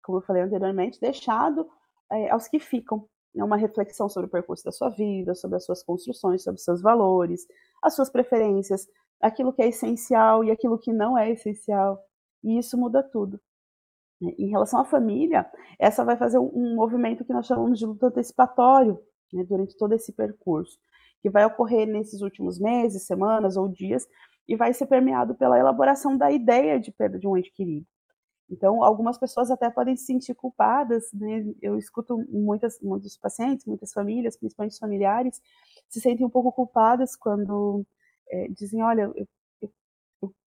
como 0.06 0.20
eu 0.20 0.22
falei 0.22 0.44
anteriormente, 0.44 1.02
deixado 1.02 1.68
é, 2.12 2.30
aos 2.30 2.48
que 2.48 2.60
ficam. 2.60 3.10
É 3.38 3.44
uma 3.44 3.58
reflexão 3.58 4.08
sobre 4.08 4.28
o 4.28 4.32
percurso 4.32 4.64
da 4.64 4.72
sua 4.72 4.90
vida, 4.90 5.36
sobre 5.36 5.58
as 5.58 5.66
suas 5.66 5.84
construções, 5.84 6.44
sobre 6.44 6.58
os 6.58 6.64
seus 6.64 6.82
valores, 6.82 7.46
as 7.84 7.94
suas 7.94 8.10
preferências, 8.10 8.88
aquilo 9.22 9.52
que 9.52 9.62
é 9.62 9.68
essencial 9.68 10.44
e 10.44 10.52
aquilo 10.52 10.80
que 10.80 10.94
não 10.94 11.18
é 11.18 11.32
essencial. 11.32 12.00
E 12.44 12.58
isso 12.58 12.78
muda 12.78 13.04
tudo. 13.04 13.40
Em 14.22 14.48
relação 14.50 14.80
à 14.80 14.86
família, 14.86 15.46
essa 15.78 16.06
vai 16.06 16.16
fazer 16.16 16.40
um 16.40 16.76
movimento 16.76 17.26
que 17.26 17.34
nós 17.34 17.46
chamamos 17.46 17.78
de 17.78 17.86
luta 17.86 18.08
antecipatório 18.08 19.00
né, 19.34 19.44
durante 19.44 19.76
todo 19.76 19.94
esse 19.94 20.14
percurso, 20.14 20.80
que 21.22 21.30
vai 21.30 21.46
ocorrer 21.46 21.86
nesses 21.86 22.22
últimos 22.22 22.58
meses, 22.58 23.06
semanas 23.06 23.58
ou 23.58 23.68
dias, 23.68 24.08
e 24.48 24.56
vai 24.56 24.74
ser 24.74 24.86
permeado 24.86 25.36
pela 25.36 25.60
elaboração 25.60 26.18
da 26.18 26.32
ideia 26.32 26.80
de 26.80 26.92
perda 26.92 27.20
de 27.20 27.28
um 27.28 27.36
ente 27.36 27.52
querido. 27.52 27.86
Então, 28.50 28.84
algumas 28.84 29.18
pessoas 29.18 29.50
até 29.50 29.70
podem 29.70 29.96
se 29.96 30.06
sentir 30.06 30.36
culpadas, 30.36 31.12
né? 31.14 31.44
Eu 31.62 31.78
escuto 31.78 32.24
muitas, 32.30 32.80
muitos 32.82 33.18
pacientes, 33.18 33.66
muitas 33.66 33.92
famílias, 33.92 34.38
principalmente 34.38 34.78
familiares, 34.78 35.42
se 35.90 36.00
sentem 36.00 36.26
um 36.26 36.30
pouco 36.30 36.52
culpadas 36.52 37.16
quando 37.16 37.86
é, 38.30 38.48
dizem: 38.50 38.84
Olha, 38.84 39.12
eu 39.16 39.28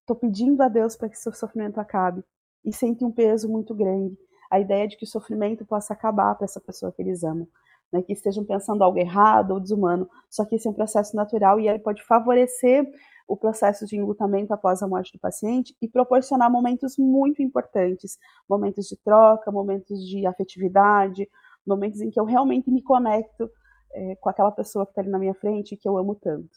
estou 0.00 0.16
pedindo 0.16 0.62
a 0.62 0.68
Deus 0.68 0.96
para 0.96 1.08
que 1.08 1.18
seu 1.18 1.32
sofrimento 1.32 1.78
acabe, 1.80 2.22
e 2.64 2.72
sentem 2.72 3.06
um 3.06 3.12
peso 3.12 3.48
muito 3.48 3.74
grande. 3.74 4.16
A 4.50 4.58
ideia 4.60 4.88
de 4.88 4.96
que 4.96 5.04
o 5.04 5.08
sofrimento 5.08 5.64
possa 5.66 5.92
acabar 5.92 6.34
para 6.34 6.44
essa 6.44 6.60
pessoa 6.60 6.92
que 6.92 7.02
eles 7.02 7.22
amam. 7.24 7.48
Né, 7.90 8.02
que 8.02 8.12
estejam 8.12 8.44
pensando 8.44 8.84
algo 8.84 8.98
errado 8.98 9.52
ou 9.52 9.60
desumano, 9.60 10.10
só 10.28 10.44
que 10.44 10.56
esse 10.56 10.68
é 10.68 10.70
um 10.70 10.74
processo 10.74 11.16
natural 11.16 11.58
e 11.58 11.68
ele 11.68 11.78
pode 11.78 12.02
favorecer 12.04 12.86
o 13.28 13.37
processo 13.37 13.85
de 13.87 13.97
enlutamento 13.97 14.54
após 14.54 14.82
a 14.82 14.88
morte 14.88 15.12
do 15.12 15.20
paciente 15.20 15.76
e 15.82 15.87
proporcionar 15.87 16.50
momentos 16.50 16.97
muito 16.99 17.42
importantes, 17.42 18.16
momentos 18.49 18.87
de 18.87 18.97
troca, 18.97 19.52
momentos 19.52 20.00
de 20.08 20.26
afetividade, 20.26 21.28
momentos 21.66 22.00
em 22.00 22.11
que 22.11 22.18
eu 22.18 22.25
realmente 22.25 22.70
me 22.70 22.82
conecto 22.82 23.50
é, 23.92 24.16
com 24.16 24.30
aquela 24.30 24.50
pessoa 24.50 24.87
que 24.87 24.92
está 24.92 25.02
ali 25.02 25.11
na 25.11 25.18
minha 25.18 25.35
frente 25.35 25.75
e 25.75 25.76
que 25.76 25.87
eu 25.87 25.99
amo 25.99 26.14
tanto. 26.14 26.49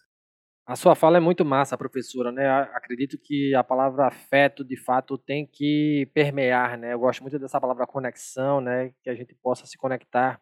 A 0.65 0.75
sua 0.75 0.95
fala 0.95 1.17
é 1.17 1.19
muito 1.19 1.43
massa, 1.43 1.77
professora, 1.77 2.31
né? 2.31 2.47
Acredito 2.73 3.17
que 3.17 3.53
a 3.53 3.63
palavra 3.63 4.07
afeto, 4.07 4.63
de 4.63 4.77
fato, 4.77 5.17
tem 5.17 5.45
que 5.45 6.09
permear, 6.13 6.77
né? 6.77 6.93
Eu 6.93 6.99
gosto 6.99 7.21
muito 7.21 7.37
dessa 7.37 7.59
palavra 7.59 7.85
conexão, 7.85 8.61
né? 8.61 8.93
Que 9.03 9.09
a 9.09 9.15
gente 9.15 9.35
possa 9.35 9.65
se 9.65 9.77
conectar 9.77 10.39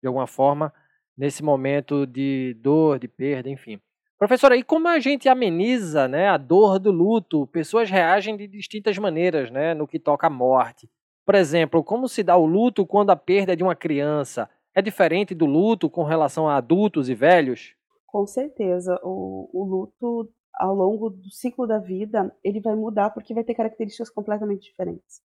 de 0.00 0.06
alguma 0.06 0.26
forma 0.26 0.72
nesse 1.16 1.42
momento 1.42 2.06
de 2.06 2.54
dor, 2.60 2.98
de 2.98 3.08
perda, 3.08 3.48
enfim. 3.48 3.80
Professora, 4.22 4.56
e 4.56 4.62
como 4.62 4.86
a 4.86 5.00
gente 5.00 5.28
ameniza 5.28 6.06
né, 6.06 6.28
a 6.28 6.36
dor 6.36 6.78
do 6.78 6.92
luto? 6.92 7.44
Pessoas 7.48 7.90
reagem 7.90 8.36
de 8.36 8.46
distintas 8.46 8.96
maneiras 8.96 9.50
né, 9.50 9.74
no 9.74 9.84
que 9.84 9.98
toca 9.98 10.28
à 10.28 10.30
morte. 10.30 10.88
Por 11.26 11.34
exemplo, 11.34 11.82
como 11.82 12.08
se 12.08 12.22
dá 12.22 12.36
o 12.36 12.46
luto 12.46 12.86
quando 12.86 13.10
a 13.10 13.16
perda 13.16 13.54
é 13.54 13.56
de 13.56 13.64
uma 13.64 13.74
criança? 13.74 14.48
É 14.72 14.80
diferente 14.80 15.34
do 15.34 15.44
luto 15.44 15.90
com 15.90 16.04
relação 16.04 16.48
a 16.48 16.54
adultos 16.54 17.08
e 17.08 17.16
velhos? 17.16 17.74
Com 18.06 18.24
certeza. 18.24 18.96
O, 19.02 19.50
o 19.52 19.64
luto, 19.64 20.30
ao 20.54 20.72
longo 20.72 21.10
do 21.10 21.28
ciclo 21.28 21.66
da 21.66 21.80
vida, 21.80 22.32
ele 22.44 22.60
vai 22.60 22.76
mudar 22.76 23.10
porque 23.10 23.34
vai 23.34 23.42
ter 23.42 23.54
características 23.54 24.08
completamente 24.08 24.62
diferentes. 24.62 25.20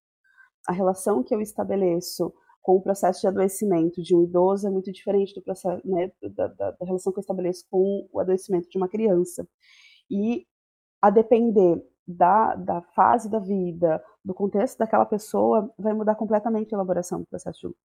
A 0.67 0.73
relação 0.73 1.21
que 1.21 1.35
eu 1.35 1.39
estabeleço 1.39 2.33
com 2.67 2.75
o 2.75 2.81
processo 2.81 3.21
de 3.21 3.27
adoecimento 3.27 4.01
de 4.03 4.13
um 4.13 4.25
idoso 4.25 4.67
é 4.67 4.69
muito 4.69 4.91
diferente 4.91 5.33
do 5.33 5.41
processo, 5.41 5.81
né, 5.87 6.11
da, 6.21 6.47
da, 6.47 6.71
da 6.71 6.85
relação 6.85 7.13
que 7.13 7.17
eu 7.17 7.21
estabeleço 7.21 7.65
com 7.71 8.09
o 8.11 8.19
adoecimento 8.19 8.67
de 8.67 8.77
uma 8.77 8.89
criança. 8.89 9.47
E 10.11 10.45
a 11.01 11.09
depender 11.09 11.81
da, 12.05 12.55
da 12.55 12.81
fase 12.81 13.31
da 13.31 13.39
vida, 13.39 14.03
do 14.21 14.33
contexto 14.33 14.77
daquela 14.79 15.05
pessoa, 15.05 15.73
vai 15.79 15.93
mudar 15.93 16.15
completamente 16.15 16.75
a 16.75 16.75
elaboração 16.75 17.21
do 17.21 17.27
processo 17.27 17.57
de 17.57 17.67
luto. 17.67 17.79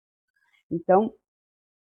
Então, 0.72 1.14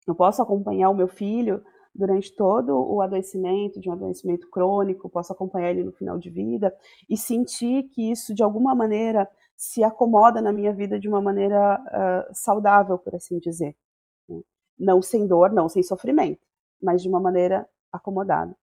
eu 0.06 0.14
posso 0.14 0.42
acompanhar 0.42 0.90
o 0.90 0.94
meu 0.94 1.08
filho 1.08 1.64
durante 1.94 2.34
todo 2.36 2.78
o 2.78 3.02
adoecimento, 3.02 3.80
de 3.80 3.90
um 3.90 3.94
adoecimento 3.94 4.50
crônico, 4.50 5.10
posso 5.10 5.34
acompanhar 5.34 5.72
ele 5.72 5.84
no 5.84 5.92
final 5.92 6.18
de 6.18 6.30
vida 6.30 6.74
e 7.10 7.18
sentir 7.18 7.84
que 7.90 8.12
isso, 8.12 8.34
de 8.34 8.44
alguma 8.44 8.74
maneira, 8.74 9.30
se 9.56 9.84
acomoda 9.84 10.42
na 10.42 10.52
minha 10.52 10.74
vida 10.74 11.00
de 11.00 11.08
uma 11.08 11.22
maneira 11.22 11.80
uh, 11.80 12.34
saudável, 12.34 12.98
por 12.98 13.16
assim 13.16 13.40
dizer. 13.40 13.76
Né? 14.28 14.42
Não 14.80 15.02
sem 15.02 15.28
dor, 15.28 15.52
não 15.52 15.70
sem 15.70 15.84
sofrimento, 15.84 16.42
mas 16.82 17.02
de 17.02 17.10
uma 17.10 17.20
maneira 17.20 17.68
acomodada. 17.92 18.56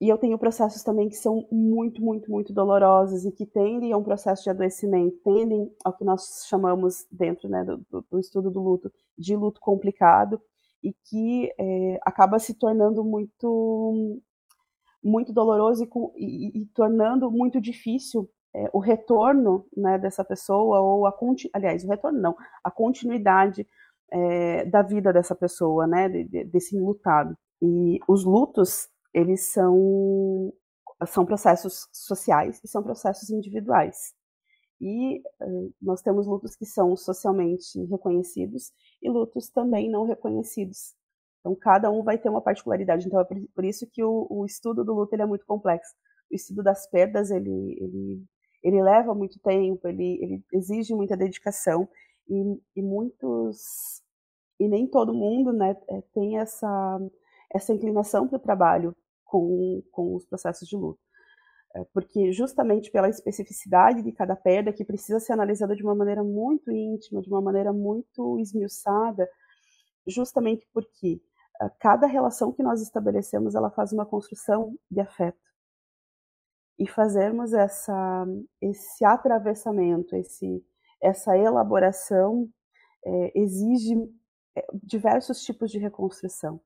E 0.00 0.08
eu 0.08 0.18
tenho 0.18 0.38
processos 0.38 0.82
também 0.82 1.08
que 1.08 1.16
são 1.16 1.46
muito, 1.50 2.02
muito, 2.02 2.30
muito 2.30 2.52
dolorosos 2.52 3.24
e 3.24 3.32
que 3.32 3.46
tendem 3.46 3.92
a 3.92 3.96
um 3.96 4.02
processo 4.02 4.42
de 4.42 4.50
adoecimento, 4.50 5.16
tendem 5.24 5.74
ao 5.84 5.92
que 5.92 6.04
nós 6.04 6.44
chamamos 6.46 7.06
dentro 7.10 7.48
né, 7.48 7.64
do, 7.64 8.04
do, 8.10 8.18
estudo 8.18 8.50
do 8.50 8.60
luto 8.60 8.92
de 9.16 9.34
luto 9.34 9.60
complicado 9.60 10.40
e 10.84 10.92
que 10.92 11.50
é, 11.58 11.98
acaba 12.02 12.38
se 12.38 12.54
tornando 12.54 13.02
muito, 13.02 14.20
muito 15.02 15.32
doloroso 15.32 15.82
e, 15.82 15.88
e, 16.16 16.62
e 16.62 16.66
tornando 16.66 17.30
muito 17.30 17.58
difícil 17.58 18.30
é, 18.54 18.68
o 18.72 18.78
retorno 18.78 19.66
né, 19.74 19.98
dessa 19.98 20.22
pessoa, 20.22 20.80
ou 20.80 21.06
a 21.06 21.14
aliás, 21.54 21.82
o 21.84 21.88
retorno 21.88 22.20
não, 22.20 22.36
a 22.62 22.70
continuidade 22.70 23.66
é, 24.12 24.66
da 24.66 24.82
vida 24.82 25.12
dessa 25.12 25.34
pessoa, 25.34 25.86
né, 25.86 26.08
de, 26.08 26.24
de, 26.24 26.44
desse 26.44 26.76
enlutado. 26.76 27.36
E 27.62 27.98
os 28.06 28.24
lutos, 28.24 28.88
eles 29.12 29.52
são, 29.52 30.52
são 31.06 31.24
processos 31.24 31.88
sociais 31.92 32.60
e 32.62 32.68
são 32.68 32.82
processos 32.82 33.30
individuais. 33.30 34.12
E 34.80 35.20
uh, 35.40 35.72
nós 35.80 36.02
temos 36.02 36.26
lutos 36.26 36.56
que 36.56 36.66
são 36.66 36.96
socialmente 36.96 37.82
reconhecidos 37.84 38.72
e 39.02 39.08
lutos 39.08 39.48
também 39.48 39.90
não 39.90 40.04
reconhecidos. 40.04 40.94
Então, 41.40 41.54
cada 41.54 41.90
um 41.90 42.02
vai 42.02 42.18
ter 42.18 42.28
uma 42.28 42.40
particularidade. 42.40 43.06
Então, 43.06 43.20
é 43.20 43.24
por, 43.24 43.64
isso 43.64 43.86
que 43.90 44.02
o, 44.02 44.26
o 44.30 44.44
estudo 44.46 44.84
do 44.84 44.94
luto 44.94 45.14
ele 45.14 45.22
é 45.22 45.26
muito 45.26 45.46
complexo. 45.46 45.94
O 46.30 46.34
estudo 46.34 46.62
das 46.62 46.88
perdas, 46.88 47.30
ele, 47.30 47.76
ele 47.80 48.24
ele 48.64 48.82
leva 48.82 49.14
muito 49.14 49.38
tempo, 49.40 49.86
ele, 49.86 50.18
ele 50.22 50.44
exige 50.50 50.94
muita 50.94 51.14
dedicação 51.14 51.86
e, 52.26 52.58
e 52.74 52.82
muitos 52.82 54.02
e 54.58 54.66
nem 54.66 54.86
todo 54.86 55.12
mundo 55.12 55.52
né, 55.52 55.76
é, 55.90 56.00
tem 56.14 56.38
essa, 56.38 56.98
essa 57.52 57.74
inclinação 57.74 58.26
para 58.26 58.36
o 58.36 58.40
trabalho 58.40 58.96
com, 59.24 59.82
com 59.92 60.14
os 60.14 60.24
processos 60.24 60.66
de 60.66 60.76
luto. 60.76 60.98
É, 61.76 61.84
porque 61.92 62.32
justamente 62.32 62.90
pela 62.90 63.08
especificidade 63.08 64.02
de 64.02 64.12
cada 64.12 64.36
perda, 64.36 64.72
que 64.72 64.84
precisa 64.84 65.18
ser 65.18 65.32
analisada 65.32 65.74
de 65.74 65.82
uma 65.82 65.94
maneira 65.94 66.22
muito 66.22 66.70
íntima, 66.70 67.20
de 67.20 67.28
uma 67.28 67.40
maneira 67.40 67.72
muito 67.72 68.38
esmiuçada, 68.38 69.28
justamente 70.06 70.68
porque 70.72 71.20
é, 71.60 71.68
cada 71.80 72.06
relação 72.06 72.52
que 72.52 72.62
nós 72.62 72.80
estabelecemos, 72.80 73.54
ela 73.54 73.70
faz 73.70 73.92
uma 73.92 74.06
construção 74.06 74.78
de 74.90 75.00
afeto. 75.00 75.38
E 76.78 76.88
fazermos 76.88 77.52
essa, 77.52 78.26
esse 78.60 79.04
atravessamento, 79.04 80.16
esse, 80.16 80.64
essa 81.02 81.36
elaboração, 81.36 82.48
é, 83.04 83.32
exige 83.38 83.94
é, 84.56 84.64
diversos 84.82 85.42
tipos 85.42 85.70
de 85.70 85.78
reconstrução. 85.78 86.60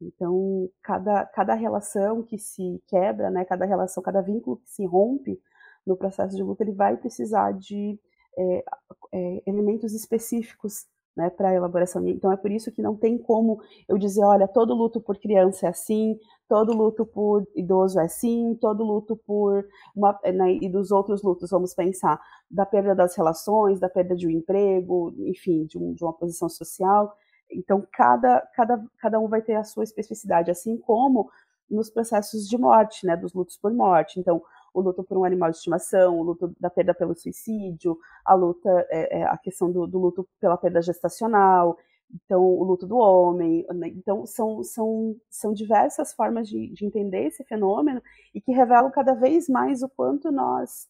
Então, 0.00 0.68
cada, 0.82 1.26
cada 1.26 1.54
relação 1.54 2.22
que 2.22 2.38
se 2.38 2.82
quebra, 2.88 3.30
né, 3.30 3.44
cada 3.44 3.64
relação, 3.64 4.02
cada 4.02 4.20
vínculo 4.22 4.56
que 4.58 4.70
se 4.70 4.84
rompe 4.86 5.40
no 5.86 5.96
processo 5.96 6.36
de 6.36 6.42
luta, 6.42 6.62
ele 6.62 6.72
vai 6.72 6.96
precisar 6.96 7.52
de 7.52 7.98
é, 8.38 8.64
é, 9.12 9.42
elementos 9.46 9.92
específicos 9.92 10.86
né, 11.16 11.28
para 11.30 11.50
a 11.50 11.54
elaboração. 11.54 12.06
Então, 12.06 12.32
é 12.32 12.36
por 12.36 12.50
isso 12.50 12.72
que 12.72 12.82
não 12.82 12.96
tem 12.96 13.18
como 13.18 13.60
eu 13.88 13.98
dizer, 13.98 14.24
olha, 14.24 14.48
todo 14.48 14.74
luto 14.74 15.00
por 15.00 15.18
criança 15.18 15.66
é 15.66 15.68
assim, 15.70 16.18
todo 16.48 16.72
luto 16.72 17.04
por 17.04 17.46
idoso 17.54 18.00
é 18.00 18.04
assim, 18.04 18.56
todo 18.60 18.84
luto 18.84 19.16
por 19.26 19.66
uma, 19.94 20.18
né, 20.24 20.54
e 20.54 20.68
dos 20.68 20.90
outros 20.90 21.22
lutos, 21.22 21.50
vamos 21.50 21.74
pensar, 21.74 22.20
da 22.50 22.64
perda 22.64 22.94
das 22.94 23.14
relações, 23.16 23.80
da 23.80 23.88
perda 23.88 24.16
de 24.16 24.26
um 24.26 24.30
emprego, 24.30 25.12
enfim, 25.18 25.66
de, 25.66 25.78
um, 25.78 25.92
de 25.92 26.02
uma 26.02 26.12
posição 26.12 26.48
social. 26.48 27.12
Então, 27.52 27.86
cada, 27.92 28.40
cada, 28.54 28.84
cada 28.98 29.20
um 29.20 29.28
vai 29.28 29.42
ter 29.42 29.54
a 29.54 29.64
sua 29.64 29.84
especificidade, 29.84 30.50
assim 30.50 30.76
como 30.76 31.30
nos 31.70 31.88
processos 31.88 32.48
de 32.48 32.58
morte, 32.58 33.06
né, 33.06 33.16
dos 33.16 33.32
lutos 33.32 33.56
por 33.56 33.72
morte. 33.72 34.18
Então, 34.18 34.42
o 34.74 34.80
luto 34.80 35.04
por 35.04 35.16
um 35.16 35.24
animal 35.24 35.50
de 35.50 35.56
estimação, 35.56 36.18
o 36.18 36.22
luto 36.22 36.54
da 36.58 36.70
perda 36.70 36.94
pelo 36.94 37.14
suicídio, 37.14 37.98
a 38.24 38.34
luta, 38.34 38.68
é, 38.90 39.20
é, 39.20 39.24
a 39.24 39.36
questão 39.38 39.70
do, 39.70 39.86
do, 39.86 39.98
luto 39.98 40.28
pela 40.40 40.56
perda 40.56 40.82
gestacional, 40.82 41.76
então 42.12 42.42
o 42.42 42.62
luto 42.64 42.86
do 42.86 42.96
homem. 42.96 43.66
Né? 43.74 43.88
Então, 43.88 44.26
são, 44.26 44.62
são, 44.62 45.16
são 45.28 45.52
diversas 45.52 46.12
formas 46.12 46.48
de, 46.48 46.68
de 46.72 46.84
entender 46.84 47.26
esse 47.26 47.44
fenômeno 47.44 48.02
e 48.34 48.40
que 48.40 48.52
revelam 48.52 48.90
cada 48.90 49.14
vez 49.14 49.48
mais 49.48 49.82
o 49.82 49.88
quanto 49.88 50.30
nós 50.30 50.88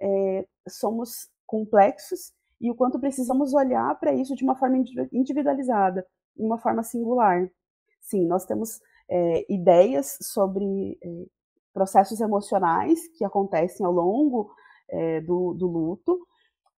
é, 0.00 0.46
somos 0.68 1.28
complexos 1.46 2.32
e 2.60 2.70
o 2.70 2.74
quanto 2.74 2.98
precisamos 2.98 3.54
olhar 3.54 3.98
para 3.98 4.12
isso 4.12 4.34
de 4.34 4.44
uma 4.44 4.56
forma 4.56 4.78
individualizada, 5.12 6.06
de 6.36 6.42
uma 6.42 6.58
forma 6.58 6.82
singular. 6.82 7.48
Sim, 8.00 8.26
nós 8.26 8.44
temos 8.44 8.80
é, 9.08 9.52
ideias 9.52 10.18
sobre 10.20 10.98
é, 11.02 11.26
processos 11.72 12.20
emocionais 12.20 13.08
que 13.16 13.24
acontecem 13.24 13.84
ao 13.84 13.92
longo 13.92 14.50
é, 14.88 15.20
do, 15.20 15.54
do 15.54 15.66
luto, 15.66 16.18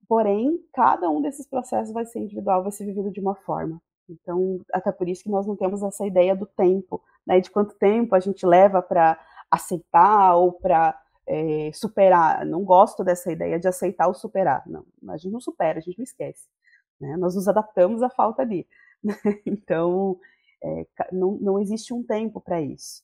porém, 0.09 0.59
cada 0.73 1.09
um 1.09 1.23
desses 1.23 1.47
processos 1.47 1.95
vai 1.95 2.05
ser 2.05 2.21
individual, 2.21 2.63
vai 2.63 2.73
ser 2.73 2.85
vivido 2.85 3.11
de 3.11 3.21
uma 3.21 3.35
forma. 3.35 3.81
Então, 4.09 4.61
até 4.73 4.91
por 4.91 5.09
isso 5.09 5.23
que 5.23 5.31
nós 5.31 5.47
não 5.47 5.57
temos 5.57 5.83
essa 5.83 6.05
ideia 6.05 6.35
do 6.35 6.47
tempo, 6.47 7.01
né, 7.25 7.41
de 7.41 7.51
quanto 7.51 7.77
tempo 7.77 8.15
a 8.15 8.21
gente 8.21 8.45
leva 8.45 8.83
para 8.83 9.19
aceitar 9.51 10.35
ou 10.35 10.53
para 10.53 11.01
é, 11.31 11.71
superar. 11.73 12.45
Não 12.45 12.65
gosto 12.65 13.05
dessa 13.05 13.31
ideia 13.31 13.59
de 13.59 13.69
aceitar 13.69 14.09
ou 14.09 14.15
superar. 14.15 14.65
Não, 14.67 14.85
a 15.09 15.17
gente 15.17 15.33
não 15.33 15.41
supera, 15.41 15.79
a 15.79 15.83
gente 15.83 15.99
não 15.99 16.05
esquece. 16.05 16.49
Né? 17.01 17.17
Nós 17.17 17.37
nos 17.37 17.47
adaptamos 17.47 18.03
à 18.03 18.11
falta 18.11 18.43
ali. 18.43 18.67
então, 19.47 20.19
é, 20.63 20.87
não, 21.13 21.39
não 21.41 21.61
existe 21.61 21.95
um 21.95 22.03
tempo 22.03 22.41
para 22.41 22.61
isso. 22.61 23.03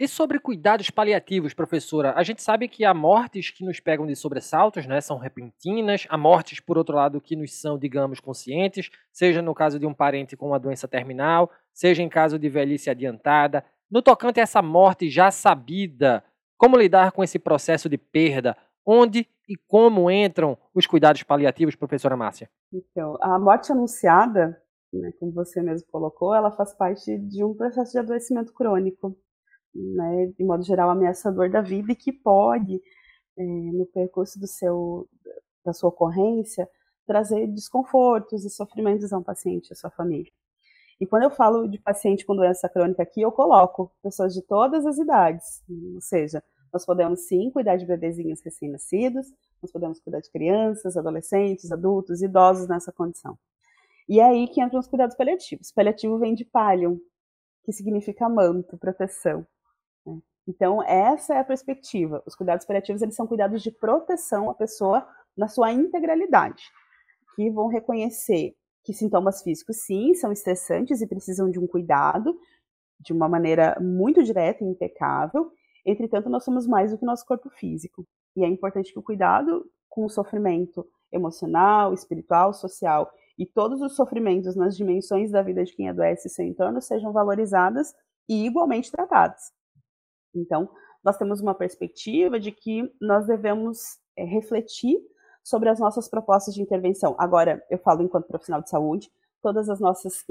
E 0.00 0.08
sobre 0.08 0.40
cuidados 0.40 0.90
paliativos, 0.90 1.54
professora, 1.54 2.14
a 2.16 2.22
gente 2.24 2.42
sabe 2.42 2.66
que 2.66 2.84
há 2.84 2.92
mortes 2.92 3.50
que 3.50 3.64
nos 3.64 3.78
pegam 3.78 4.06
de 4.06 4.16
sobressaltos, 4.16 4.84
né, 4.84 5.00
são 5.00 5.16
repentinas, 5.16 6.06
há 6.08 6.18
mortes, 6.18 6.58
por 6.58 6.76
outro 6.76 6.96
lado, 6.96 7.20
que 7.20 7.36
nos 7.36 7.52
são, 7.52 7.78
digamos, 7.78 8.18
conscientes, 8.18 8.90
seja 9.12 9.40
no 9.40 9.54
caso 9.54 9.78
de 9.78 9.86
um 9.86 9.94
parente 9.94 10.36
com 10.36 10.48
uma 10.48 10.58
doença 10.58 10.88
terminal, 10.88 11.52
seja 11.72 12.02
em 12.02 12.08
caso 12.08 12.36
de 12.36 12.48
velhice 12.48 12.90
adiantada. 12.90 13.64
No 13.88 14.02
tocante 14.02 14.40
a 14.40 14.42
essa 14.42 14.62
morte 14.62 15.08
já 15.08 15.30
sabida, 15.30 16.24
como 16.62 16.76
lidar 16.76 17.10
com 17.10 17.24
esse 17.24 17.40
processo 17.40 17.88
de 17.88 17.98
perda? 17.98 18.56
Onde 18.86 19.26
e 19.48 19.56
como 19.66 20.08
entram 20.08 20.56
os 20.72 20.86
cuidados 20.86 21.24
paliativos, 21.24 21.74
professora 21.74 22.16
Márcia? 22.16 22.48
Então, 22.72 23.18
a 23.20 23.36
morte 23.36 23.72
anunciada, 23.72 24.56
né, 24.92 25.10
como 25.18 25.32
você 25.32 25.60
mesmo 25.60 25.88
colocou, 25.90 26.32
ela 26.32 26.52
faz 26.52 26.72
parte 26.72 27.18
de 27.18 27.42
um 27.42 27.52
processo 27.52 27.90
de 27.90 27.98
adoecimento 27.98 28.54
crônico, 28.54 29.16
né, 29.74 30.26
de 30.38 30.44
modo 30.44 30.62
geral 30.62 30.88
ameaçador 30.90 31.50
da 31.50 31.60
vida 31.60 31.90
e 31.90 31.96
que 31.96 32.12
pode, 32.12 32.80
é, 33.36 33.42
no 33.42 33.84
percurso 33.86 34.38
do 34.38 34.46
seu, 34.46 35.08
da 35.64 35.72
sua 35.72 35.88
ocorrência, 35.88 36.68
trazer 37.04 37.48
desconfortos 37.48 38.44
e 38.44 38.50
sofrimentos 38.50 39.12
a 39.12 39.18
um 39.18 39.22
paciente 39.22 39.70
e 39.70 39.72
a 39.72 39.76
sua 39.76 39.90
família. 39.90 40.30
E 41.02 41.06
quando 41.06 41.24
eu 41.24 41.30
falo 41.32 41.66
de 41.66 41.80
paciente 41.80 42.24
com 42.24 42.36
doença 42.36 42.68
crônica 42.68 43.02
aqui, 43.02 43.20
eu 43.20 43.32
coloco 43.32 43.90
pessoas 44.00 44.32
de 44.32 44.40
todas 44.40 44.86
as 44.86 44.98
idades, 44.98 45.60
ou 45.68 46.00
seja, 46.00 46.40
nós 46.72 46.86
podemos 46.86 47.26
sim 47.26 47.50
cuidar 47.50 47.74
de 47.74 47.84
bebezinhos 47.84 48.40
recém-nascidos, 48.40 49.26
nós 49.60 49.72
podemos 49.72 49.98
cuidar 49.98 50.20
de 50.20 50.30
crianças, 50.30 50.96
adolescentes, 50.96 51.72
adultos, 51.72 52.22
idosos 52.22 52.68
nessa 52.68 52.92
condição. 52.92 53.36
E 54.08 54.20
é 54.20 54.24
aí 54.26 54.46
que 54.46 54.62
entram 54.62 54.78
os 54.78 54.86
cuidados 54.86 55.16
paliativos. 55.16 55.72
Paliativo 55.72 56.20
vem 56.20 56.36
de 56.36 56.44
pallium, 56.44 57.00
que 57.64 57.72
significa 57.72 58.28
manto, 58.28 58.78
proteção. 58.78 59.44
Né? 60.06 60.20
Então, 60.46 60.84
essa 60.84 61.34
é 61.34 61.40
a 61.40 61.44
perspectiva. 61.44 62.22
Os 62.24 62.36
cuidados 62.36 62.64
paliativos 62.64 63.02
eles 63.02 63.16
são 63.16 63.26
cuidados 63.26 63.60
de 63.60 63.72
proteção 63.72 64.48
à 64.48 64.54
pessoa 64.54 65.04
na 65.36 65.48
sua 65.48 65.72
integralidade, 65.72 66.62
que 67.34 67.50
vão 67.50 67.66
reconhecer 67.66 68.54
que 68.84 68.92
sintomas 68.92 69.42
físicos, 69.42 69.84
sim, 69.84 70.14
são 70.14 70.32
estressantes 70.32 71.00
e 71.00 71.06
precisam 71.06 71.50
de 71.50 71.58
um 71.58 71.66
cuidado 71.66 72.36
de 73.00 73.12
uma 73.12 73.28
maneira 73.28 73.76
muito 73.80 74.22
direta 74.22 74.64
e 74.64 74.66
impecável. 74.66 75.52
Entretanto, 75.84 76.28
nós 76.28 76.44
somos 76.44 76.66
mais 76.66 76.90
do 76.90 76.98
que 76.98 77.04
nosso 77.04 77.26
corpo 77.26 77.50
físico. 77.50 78.06
E 78.36 78.44
é 78.44 78.48
importante 78.48 78.92
que 78.92 78.98
o 78.98 79.02
cuidado 79.02 79.64
com 79.88 80.04
o 80.04 80.10
sofrimento 80.10 80.86
emocional, 81.12 81.92
espiritual, 81.92 82.54
social 82.54 83.10
e 83.38 83.46
todos 83.46 83.80
os 83.82 83.94
sofrimentos 83.94 84.56
nas 84.56 84.76
dimensões 84.76 85.30
da 85.30 85.42
vida 85.42 85.64
de 85.64 85.74
quem 85.74 85.88
adoece 85.88 86.28
e 86.28 86.30
seu 86.30 86.46
entorno 86.46 86.80
sejam 86.80 87.12
valorizadas 87.12 87.92
e 88.28 88.46
igualmente 88.46 88.90
tratadas. 88.90 89.52
Então, 90.34 90.70
nós 91.04 91.16
temos 91.18 91.40
uma 91.40 91.54
perspectiva 91.54 92.38
de 92.38 92.52
que 92.52 92.90
nós 93.00 93.26
devemos 93.26 93.98
é, 94.16 94.24
refletir 94.24 94.96
sobre 95.42 95.68
as 95.68 95.78
nossas 95.78 96.08
propostas 96.08 96.54
de 96.54 96.62
intervenção. 96.62 97.14
Agora, 97.18 97.64
eu 97.70 97.78
falo 97.78 98.02
enquanto 98.02 98.26
profissional 98.26 98.62
de 98.62 98.70
saúde, 98.70 99.10
todas 99.42 99.68
as 99.68 99.80
nossas 99.80 100.24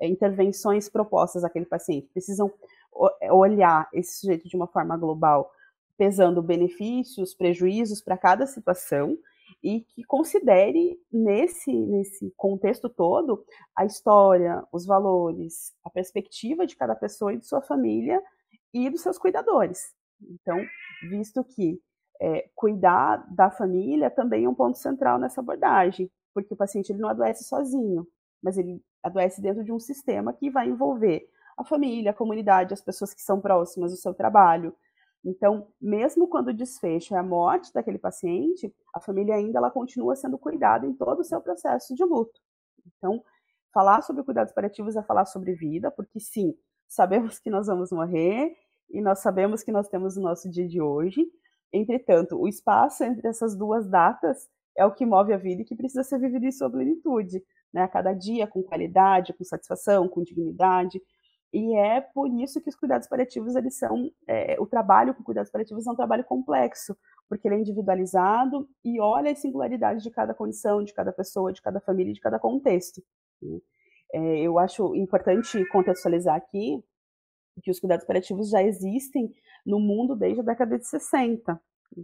é, 0.00 0.06
intervenções 0.06 0.88
propostas 0.88 1.42
àquele 1.42 1.64
paciente 1.64 2.08
precisam 2.12 2.52
é, 3.20 3.32
olhar 3.32 3.88
esse 3.92 4.20
sujeito 4.20 4.48
de 4.48 4.56
uma 4.56 4.66
forma 4.66 4.96
global, 4.96 5.50
pesando 5.96 6.42
benefícios, 6.42 7.34
prejuízos 7.34 8.00
para 8.00 8.16
cada 8.16 8.46
situação 8.46 9.18
e 9.62 9.80
que 9.80 10.04
considere 10.04 11.00
nesse 11.10 11.72
nesse 11.72 12.30
contexto 12.36 12.88
todo 12.88 13.44
a 13.74 13.84
história, 13.84 14.62
os 14.70 14.86
valores, 14.86 15.72
a 15.82 15.90
perspectiva 15.90 16.66
de 16.66 16.76
cada 16.76 16.94
pessoa 16.94 17.32
e 17.32 17.38
de 17.38 17.46
sua 17.46 17.62
família 17.62 18.22
e 18.72 18.90
dos 18.90 19.00
seus 19.00 19.18
cuidadores. 19.18 19.94
Então, 20.20 20.60
visto 21.08 21.42
que 21.42 21.80
é, 22.20 22.48
cuidar 22.54 23.24
da 23.32 23.50
família 23.50 24.10
também 24.10 24.44
é 24.44 24.48
um 24.48 24.54
ponto 24.54 24.78
central 24.78 25.18
nessa 25.18 25.40
abordagem, 25.40 26.10
porque 26.34 26.52
o 26.52 26.56
paciente 26.56 26.90
ele 26.90 27.00
não 27.00 27.08
adoece 27.08 27.44
sozinho, 27.44 28.06
mas 28.42 28.58
ele 28.58 28.82
adoece 29.02 29.40
dentro 29.40 29.64
de 29.64 29.72
um 29.72 29.78
sistema 29.78 30.32
que 30.32 30.50
vai 30.50 30.68
envolver 30.68 31.28
a 31.56 31.64
família, 31.64 32.10
a 32.10 32.14
comunidade, 32.14 32.74
as 32.74 32.80
pessoas 32.80 33.12
que 33.12 33.20
são 33.22 33.40
próximas, 33.40 33.92
o 33.92 33.96
seu 33.96 34.14
trabalho. 34.14 34.74
Então, 35.24 35.66
mesmo 35.80 36.28
quando 36.28 36.48
o 36.48 36.54
desfecho 36.54 37.14
é 37.14 37.18
a 37.18 37.22
morte 37.22 37.72
daquele 37.72 37.98
paciente, 37.98 38.72
a 38.94 39.00
família 39.00 39.34
ainda 39.34 39.58
ela 39.58 39.70
continua 39.70 40.14
sendo 40.14 40.38
cuidada 40.38 40.86
em 40.86 40.94
todo 40.94 41.20
o 41.20 41.24
seu 41.24 41.40
processo 41.40 41.94
de 41.94 42.04
luto. 42.04 42.40
Então, 42.96 43.22
falar 43.72 44.02
sobre 44.02 44.22
cuidados 44.22 44.52
paliativos 44.52 44.96
é 44.96 45.02
falar 45.02 45.26
sobre 45.26 45.54
vida, 45.54 45.90
porque 45.90 46.20
sim, 46.20 46.54
sabemos 46.88 47.38
que 47.38 47.50
nós 47.50 47.66
vamos 47.66 47.90
morrer 47.90 48.56
e 48.90 49.00
nós 49.00 49.18
sabemos 49.18 49.62
que 49.62 49.72
nós 49.72 49.88
temos 49.88 50.16
o 50.16 50.22
nosso 50.22 50.48
dia 50.48 50.66
de 50.66 50.80
hoje, 50.80 51.28
Entretanto, 51.72 52.40
o 52.40 52.48
espaço 52.48 53.04
entre 53.04 53.28
essas 53.28 53.56
duas 53.56 53.88
datas 53.88 54.48
é 54.76 54.84
o 54.84 54.92
que 54.92 55.04
move 55.04 55.32
a 55.32 55.36
vida 55.36 55.62
e 55.62 55.64
que 55.64 55.76
precisa 55.76 56.02
ser 56.02 56.18
vivido 56.18 56.46
em 56.46 56.52
sua 56.52 56.70
plenitude, 56.70 57.42
né? 57.72 57.82
A 57.82 57.88
cada 57.88 58.12
dia, 58.12 58.46
com 58.46 58.62
qualidade, 58.62 59.32
com 59.34 59.44
satisfação, 59.44 60.08
com 60.08 60.22
dignidade. 60.22 61.00
E 61.52 61.76
é 61.76 62.00
por 62.00 62.28
isso 62.28 62.60
que 62.60 62.68
os 62.68 62.76
cuidados 62.76 63.08
paliativos, 63.08 63.56
eles 63.56 63.76
são, 63.78 64.10
é, 64.26 64.56
o 64.60 64.66
trabalho 64.66 65.14
com 65.14 65.22
cuidados 65.22 65.50
paliativos 65.50 65.86
é 65.86 65.90
um 65.90 65.96
trabalho 65.96 66.24
complexo, 66.24 66.96
porque 67.28 67.48
ele 67.48 67.56
é 67.56 67.58
individualizado 67.60 68.68
e 68.84 69.00
olha 69.00 69.32
as 69.32 69.38
singularidades 69.38 70.02
de 70.02 70.10
cada 70.10 70.34
condição, 70.34 70.84
de 70.84 70.92
cada 70.92 71.12
pessoa, 71.12 71.52
de 71.52 71.62
cada 71.62 71.80
família, 71.80 72.12
de 72.12 72.20
cada 72.20 72.38
contexto. 72.38 73.02
Né? 73.42 73.58
É, 74.12 74.40
eu 74.40 74.58
acho 74.58 74.94
importante 74.94 75.64
contextualizar 75.66 76.36
aqui 76.36 76.82
que 77.60 77.70
os 77.70 77.80
cuidados 77.80 78.06
paliativos 78.06 78.50
já 78.50 78.62
existem 78.62 79.32
no 79.64 79.78
mundo 79.78 80.16
desde 80.16 80.40
a 80.40 80.44
década 80.44 80.78
de 80.78 80.86
60. 80.86 81.60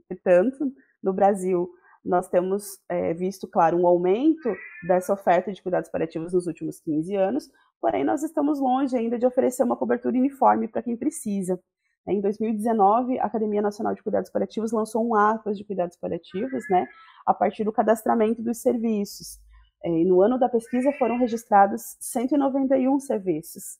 Portanto, 0.09 0.73
no 1.03 1.13
Brasil, 1.13 1.71
nós 2.05 2.29
temos 2.29 2.79
é, 2.89 3.15
visto, 3.15 3.49
claro, 3.49 3.79
um 3.79 3.87
aumento 3.87 4.55
dessa 4.87 5.13
oferta 5.13 5.53
de 5.53 5.63
cuidados 5.63 5.91
paliativos 5.91 6.33
nos 6.33 6.47
últimos 6.47 6.79
15 6.81 7.15
anos, 7.17 7.51
porém 7.81 8.05
nós 8.05 8.23
estamos 8.23 8.61
longe 8.61 8.97
ainda 8.97 9.19
de 9.19 9.27
oferecer 9.27 9.63
uma 9.63 9.77
cobertura 9.77 10.17
uniforme 10.17 10.69
para 10.69 10.83
quem 10.83 10.97
precisa. 10.97 11.59
Em 12.07 12.21
2019, 12.21 13.19
a 13.19 13.25
Academia 13.25 13.63
Nacional 13.63 13.95
de 13.95 14.03
Cuidados 14.03 14.31
Paliativos 14.31 14.73
lançou 14.73 15.07
um 15.07 15.15
Atlas 15.15 15.57
de 15.57 15.65
Cuidados 15.65 15.97
Paliativos, 15.97 16.65
né, 16.69 16.87
a 17.27 17.33
partir 17.33 17.65
do 17.65 17.73
cadastramento 17.73 18.43
dos 18.43 18.59
serviços. 18.59 19.39
É, 19.83 19.89
e 19.89 20.05
no 20.05 20.21
ano 20.21 20.39
da 20.39 20.49
pesquisa 20.49 20.93
foram 20.99 21.19
registrados 21.19 21.97
191 22.01 23.01
serviços. 23.01 23.79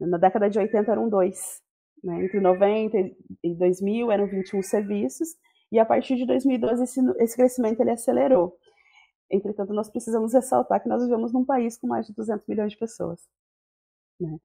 Na 0.00 0.18
década 0.18 0.48
de 0.50 0.58
80 0.58 0.90
eram 0.90 1.08
dois. 1.08 1.62
Né? 2.02 2.24
Entre 2.24 2.40
90 2.40 2.96
e 3.42 3.54
2000 3.54 4.10
eram 4.10 4.26
21 4.26 4.62
serviços, 4.62 5.28
e 5.72 5.78
a 5.78 5.84
partir 5.84 6.16
de 6.16 6.26
2012 6.26 6.82
esse, 6.84 7.00
esse 7.18 7.36
crescimento 7.36 7.80
ele 7.80 7.90
acelerou. 7.90 8.56
Entretanto, 9.30 9.72
nós 9.72 9.90
precisamos 9.90 10.32
ressaltar 10.32 10.80
que 10.80 10.88
nós 10.88 11.02
vivemos 11.02 11.32
num 11.32 11.44
país 11.44 11.76
com 11.76 11.86
mais 11.86 12.06
de 12.06 12.14
200 12.14 12.46
milhões 12.46 12.72
de 12.72 12.78
pessoas. 12.78 13.20
Né? 14.20 14.38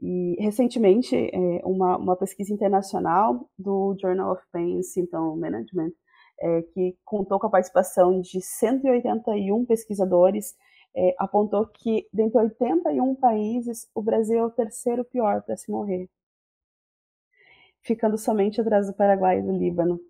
E 0.00 0.36
recentemente, 0.40 1.14
é, 1.14 1.60
uma, 1.64 1.96
uma, 1.96 2.16
pesquisa 2.16 2.52
internacional 2.52 3.48
do 3.58 3.94
Journal 4.00 4.32
of 4.32 4.42
Pain 4.50 4.82
Symptom 4.82 5.36
Management, 5.36 5.92
é, 6.40 6.62
que 6.62 6.96
contou 7.04 7.38
com 7.38 7.46
a 7.46 7.50
participação 7.50 8.20
de 8.20 8.40
181 8.40 9.64
pesquisadores, 9.64 10.56
é, 10.94 11.14
apontou 11.18 11.66
que, 11.66 12.06
dentre 12.12 12.38
81 12.38 13.14
países, 13.14 13.88
o 13.94 14.02
Brasil 14.02 14.38
é 14.38 14.44
o 14.44 14.50
terceiro 14.50 15.04
pior 15.04 15.42
para 15.42 15.56
se 15.56 15.70
morrer, 15.70 16.08
ficando 17.82 18.18
somente 18.18 18.60
atrás 18.60 18.86
do 18.86 18.92
Paraguai 18.92 19.38
e 19.38 19.42
do 19.42 19.52
Líbano. 19.52 20.00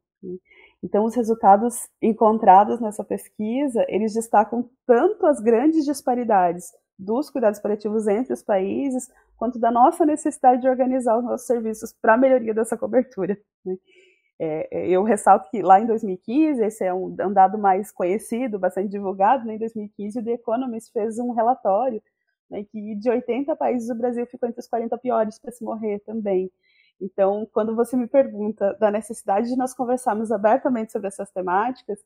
Então, 0.83 1.05
os 1.05 1.15
resultados 1.15 1.89
encontrados 2.01 2.81
nessa 2.81 3.05
pesquisa, 3.05 3.85
eles 3.89 4.15
destacam 4.15 4.69
tanto 4.87 5.27
as 5.27 5.41
grandes 5.41 5.85
disparidades 5.85 6.73
dos 6.99 7.31
cuidados 7.31 7.61
paliativos 7.61 8.07
entre 8.07 8.33
os 8.33 8.43
países, 8.43 9.09
quanto 9.37 9.59
da 9.59 9.71
nossa 9.71 10.05
necessidade 10.05 10.63
de 10.63 10.69
organizar 10.69 11.19
os 11.19 11.25
nossos 11.25 11.47
serviços 11.47 11.93
para 12.01 12.15
a 12.15 12.17
melhoria 12.17 12.55
dessa 12.55 12.77
cobertura. 12.77 13.39
Né? 13.65 13.77
É, 14.45 14.69
é, 14.73 14.89
eu 14.89 15.05
ressalto 15.05 15.49
que 15.51 15.63
lá 15.63 15.81
em 15.81 15.87
2015, 15.87 16.65
esse 16.65 16.85
é 16.85 16.93
um, 16.93 17.05
um 17.07 17.33
dado 17.33 17.57
mais 17.57 17.93
conhecido, 17.93 18.59
bastante 18.59 18.89
divulgado, 18.89 19.47
né? 19.47 19.55
em 19.55 19.59
2015 19.59 20.19
o 20.19 20.25
The 20.25 20.33
Economist 20.33 20.91
fez 20.93 21.17
um 21.21 21.31
relatório 21.31 22.03
né, 22.51 22.65
que 22.65 22.97
de 22.97 23.09
80 23.09 23.55
países 23.55 23.89
o 23.89 23.95
Brasil 23.95 24.27
ficou 24.27 24.49
entre 24.49 24.59
os 24.59 24.67
40 24.67 24.99
piores 24.99 25.39
para 25.39 25.53
se 25.53 25.63
morrer 25.63 26.01
também. 26.01 26.51
Então, 27.01 27.49
quando 27.53 27.77
você 27.77 27.97
me 27.97 28.09
pergunta 28.09 28.75
da 28.81 28.91
necessidade 28.91 29.49
de 29.49 29.57
nós 29.57 29.73
conversarmos 29.75 30.33
abertamente 30.33 30.91
sobre 30.91 31.07
essas 31.07 31.31
temáticas, 31.31 32.01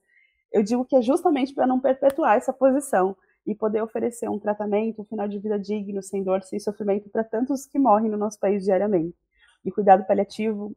eu 0.52 0.62
digo 0.62 0.84
que 0.84 0.94
é 0.94 1.00
justamente 1.00 1.54
para 1.54 1.66
não 1.66 1.80
perpetuar 1.80 2.36
essa 2.36 2.52
posição 2.52 3.16
e 3.46 3.54
poder 3.54 3.82
oferecer 3.82 4.28
um 4.28 4.38
tratamento, 4.38 5.00
um 5.00 5.06
final 5.06 5.26
de 5.26 5.38
vida 5.38 5.58
digno, 5.58 6.02
sem 6.02 6.22
dor, 6.22 6.42
sem 6.42 6.60
sofrimento 6.60 7.08
para 7.08 7.24
tantos 7.24 7.64
que 7.64 7.78
morrem 7.78 8.10
no 8.10 8.18
nosso 8.18 8.38
país 8.38 8.62
diariamente. 8.62 9.16
E 9.64 9.72
cuidado 9.72 10.06
paliativo 10.06 10.76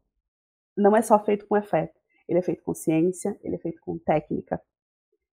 não 0.80 0.96
é 0.96 1.02
só 1.02 1.18
feito 1.24 1.46
com 1.48 1.56
afeto, 1.56 1.98
ele 2.28 2.40
é 2.40 2.42
feito 2.42 2.64
com 2.64 2.74
ciência, 2.74 3.38
ele 3.44 3.56
é 3.56 3.60
feito 3.60 3.80
com 3.82 3.98
técnica. 3.98 4.62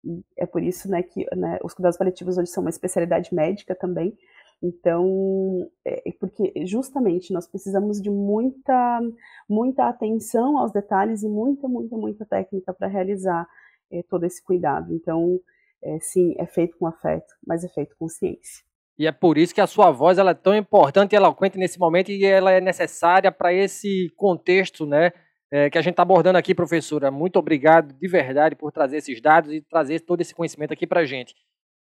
E 0.04 0.24
é 0.36 0.46
por 0.46 0.62
isso 0.62 0.90
né, 0.90 1.02
que 1.02 1.26
né, 1.36 1.58
os 1.62 1.74
cuidados 1.74 1.98
paliativos 1.98 2.38
hoje 2.38 2.50
são 2.50 2.62
uma 2.62 2.70
especialidade 2.70 3.34
médica 3.34 3.74
também, 3.74 4.16
então, 4.62 5.70
é, 5.86 6.12
porque 6.20 6.52
justamente 6.66 7.32
nós 7.32 7.46
precisamos 7.46 8.00
de 8.00 8.10
muita, 8.10 9.00
muita 9.48 9.88
atenção 9.88 10.58
aos 10.58 10.70
detalhes 10.70 11.22
e 11.22 11.28
muita, 11.28 11.66
muita, 11.66 11.96
muita 11.96 12.26
técnica 12.26 12.74
para 12.74 12.86
realizar 12.86 13.48
é, 13.90 14.02
todo 14.02 14.24
esse 14.24 14.44
cuidado. 14.44 14.94
Então, 14.94 15.40
é, 15.82 15.98
sim, 16.00 16.34
é 16.38 16.44
feito 16.44 16.76
com 16.76 16.86
afeto, 16.86 17.32
mas 17.46 17.64
é 17.64 17.68
feito 17.68 17.96
com 17.98 18.06
ciência. 18.06 18.62
E 18.98 19.06
é 19.06 19.12
por 19.12 19.38
isso 19.38 19.54
que 19.54 19.62
a 19.62 19.66
sua 19.66 19.90
voz 19.90 20.18
ela 20.18 20.32
é 20.32 20.34
tão 20.34 20.54
importante 20.54 21.14
e 21.14 21.16
eloquente 21.16 21.56
nesse 21.56 21.78
momento 21.78 22.10
e 22.10 22.22
ela 22.22 22.52
é 22.52 22.60
necessária 22.60 23.32
para 23.32 23.50
esse 23.50 24.12
contexto, 24.14 24.84
né? 24.84 25.10
É, 25.52 25.68
que 25.68 25.76
a 25.76 25.82
gente 25.82 25.94
está 25.94 26.02
abordando 26.02 26.38
aqui, 26.38 26.54
professora. 26.54 27.10
Muito 27.10 27.38
obrigado 27.38 27.92
de 27.92 28.08
verdade 28.08 28.54
por 28.54 28.70
trazer 28.70 28.98
esses 28.98 29.20
dados 29.20 29.52
e 29.52 29.60
trazer 29.60 30.00
todo 30.00 30.20
esse 30.20 30.34
conhecimento 30.34 30.72
aqui 30.72 30.86
para 30.86 31.00
a 31.00 31.04
gente. 31.04 31.34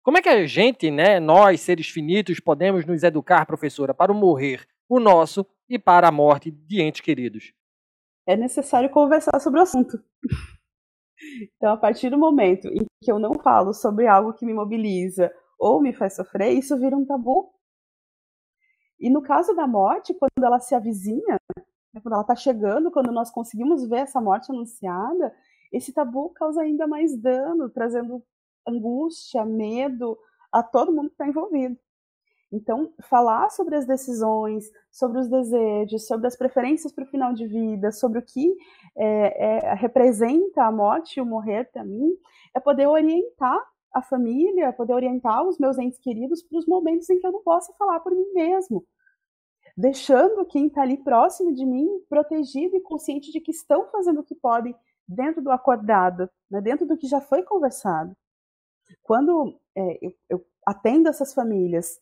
Como 0.02 0.16
é 0.16 0.22
que 0.22 0.28
a 0.28 0.46
gente, 0.46 0.90
né, 0.90 1.20
nós, 1.20 1.60
seres 1.60 1.88
finitos, 1.88 2.40
podemos 2.40 2.86
nos 2.86 3.02
educar, 3.02 3.44
professora, 3.44 3.92
para 3.92 4.10
o 4.10 4.14
morrer, 4.14 4.66
o 4.88 4.98
nosso 4.98 5.46
e 5.68 5.78
para 5.78 6.08
a 6.08 6.12
morte 6.12 6.50
de 6.50 6.80
entes 6.80 7.02
queridos? 7.02 7.52
É 8.26 8.36
necessário 8.36 8.88
conversar 8.88 9.38
sobre 9.38 9.60
o 9.60 9.62
assunto. 9.62 10.02
Então, 11.56 11.72
a 11.72 11.76
partir 11.76 12.10
do 12.10 12.18
momento 12.18 12.68
em 12.68 12.86
que 13.02 13.10
eu 13.10 13.18
não 13.18 13.34
falo 13.34 13.74
sobre 13.74 14.06
algo 14.06 14.32
que 14.32 14.46
me 14.46 14.54
mobiliza 14.54 15.32
ou 15.58 15.80
me 15.82 15.92
faz 15.92 16.14
sofrer, 16.14 16.52
isso 16.52 16.78
vira 16.78 16.96
um 16.96 17.04
tabu. 17.04 17.52
E 19.00 19.10
no 19.10 19.20
caso 19.20 19.54
da 19.54 19.66
morte, 19.66 20.14
quando 20.14 20.44
ela 20.44 20.60
se 20.60 20.74
avizinha, 20.74 21.38
né, 21.98 22.02
quando 22.02 22.14
ela 22.14 22.22
está 22.22 22.34
chegando, 22.34 22.90
quando 22.90 23.12
nós 23.12 23.30
conseguimos 23.30 23.86
ver 23.88 24.00
essa 24.00 24.20
morte 24.20 24.50
anunciada, 24.50 25.34
esse 25.72 25.92
tabu 25.92 26.30
causa 26.30 26.62
ainda 26.62 26.86
mais 26.86 27.16
dano, 27.16 27.68
trazendo 27.68 28.22
angústia, 28.66 29.44
medo 29.44 30.18
a 30.52 30.62
todo 30.62 30.92
mundo 30.92 31.08
que 31.08 31.14
está 31.14 31.26
envolvido. 31.26 31.76
Então, 32.50 32.90
falar 33.02 33.50
sobre 33.50 33.76
as 33.76 33.86
decisões, 33.86 34.70
sobre 34.90 35.20
os 35.20 35.28
desejos, 35.28 36.06
sobre 36.06 36.26
as 36.26 36.36
preferências 36.36 36.92
para 36.92 37.04
o 37.04 37.08
final 37.08 37.34
de 37.34 37.46
vida, 37.46 37.92
sobre 37.92 38.18
o 38.18 38.22
que 38.22 38.56
é, 38.96 39.68
é, 39.68 39.74
representa 39.74 40.64
a 40.64 40.72
morte 40.72 41.18
e 41.18 41.20
o 41.20 41.26
morrer 41.26 41.70
para 41.70 41.84
mim, 41.84 42.10
é 42.54 42.60
poder 42.60 42.86
orientar 42.86 43.62
a 43.92 44.00
família, 44.00 44.72
poder 44.72 44.94
orientar 44.94 45.46
os 45.46 45.58
meus 45.58 45.78
entes 45.78 45.98
queridos 45.98 46.42
para 46.42 46.58
os 46.58 46.66
momentos 46.66 47.08
em 47.10 47.18
que 47.18 47.26
eu 47.26 47.32
não 47.32 47.42
posso 47.42 47.72
falar 47.76 48.00
por 48.00 48.12
mim 48.12 48.32
mesmo. 48.32 48.84
Deixando 49.78 50.44
quem 50.44 50.66
está 50.66 50.82
ali 50.82 50.96
próximo 50.96 51.54
de 51.54 51.64
mim 51.64 51.86
protegido 52.08 52.74
e 52.74 52.80
consciente 52.80 53.30
de 53.30 53.40
que 53.40 53.52
estão 53.52 53.88
fazendo 53.92 54.18
o 54.18 54.24
que 54.24 54.34
podem 54.34 54.74
dentro 55.06 55.40
do 55.40 55.52
acordado, 55.52 56.28
né, 56.50 56.60
dentro 56.60 56.84
do 56.84 56.96
que 56.96 57.06
já 57.06 57.20
foi 57.20 57.44
conversado. 57.44 58.12
Quando 59.04 59.56
é, 59.76 60.04
eu, 60.04 60.12
eu, 60.28 60.46
atendo 60.66 61.08
essas 61.08 61.32
famílias 61.32 62.00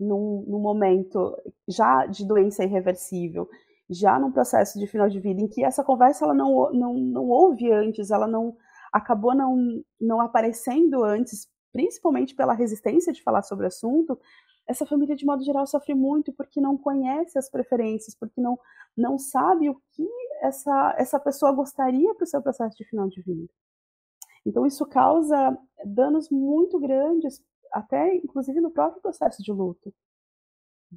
num, 0.00 0.46
num, 0.48 0.58
momento 0.58 1.36
já 1.68 2.06
de 2.06 2.26
doença 2.26 2.64
irreversível, 2.64 3.50
já 3.90 4.18
num 4.18 4.32
processo 4.32 4.78
de 4.78 4.86
final 4.86 5.10
de 5.10 5.20
vida, 5.20 5.42
em 5.42 5.46
que 5.46 5.62
essa 5.62 5.84
conversa 5.84 6.24
ela 6.24 6.32
não, 6.32 6.72
não, 6.72 6.94
não 6.94 7.28
houve 7.28 7.70
antes, 7.70 8.10
ela 8.10 8.26
não 8.26 8.56
acabou 8.90 9.34
não, 9.34 9.84
não 10.00 10.22
aparecendo 10.22 11.04
antes, 11.04 11.46
principalmente 11.70 12.34
pela 12.34 12.54
resistência 12.54 13.12
de 13.12 13.22
falar 13.22 13.42
sobre 13.42 13.66
o 13.66 13.68
assunto, 13.68 14.18
essa 14.66 14.86
família, 14.86 15.16
de 15.16 15.26
modo 15.26 15.44
geral, 15.44 15.66
sofre 15.66 15.94
muito 15.94 16.32
porque 16.32 16.60
não 16.60 16.76
conhece 16.76 17.38
as 17.38 17.50
preferências, 17.50 18.14
porque 18.14 18.40
não, 18.40 18.58
não 18.96 19.18
sabe 19.18 19.68
o 19.68 19.80
que 19.92 20.08
essa, 20.40 20.94
essa 20.98 21.20
pessoa 21.20 21.52
gostaria 21.52 22.14
para 22.14 22.24
o 22.24 22.26
seu 22.26 22.42
processo 22.42 22.76
de 22.76 22.84
final 22.84 23.08
de 23.08 23.22
vida. 23.22 23.52
Então, 24.46 24.66
isso 24.66 24.84
causa 24.86 25.56
danos 25.84 26.28
muito 26.30 26.78
grandes, 26.78 27.42
até 27.72 28.14
inclusive 28.16 28.60
no 28.60 28.70
próprio 28.70 29.00
processo 29.00 29.42
de 29.42 29.52
luto. 29.52 29.92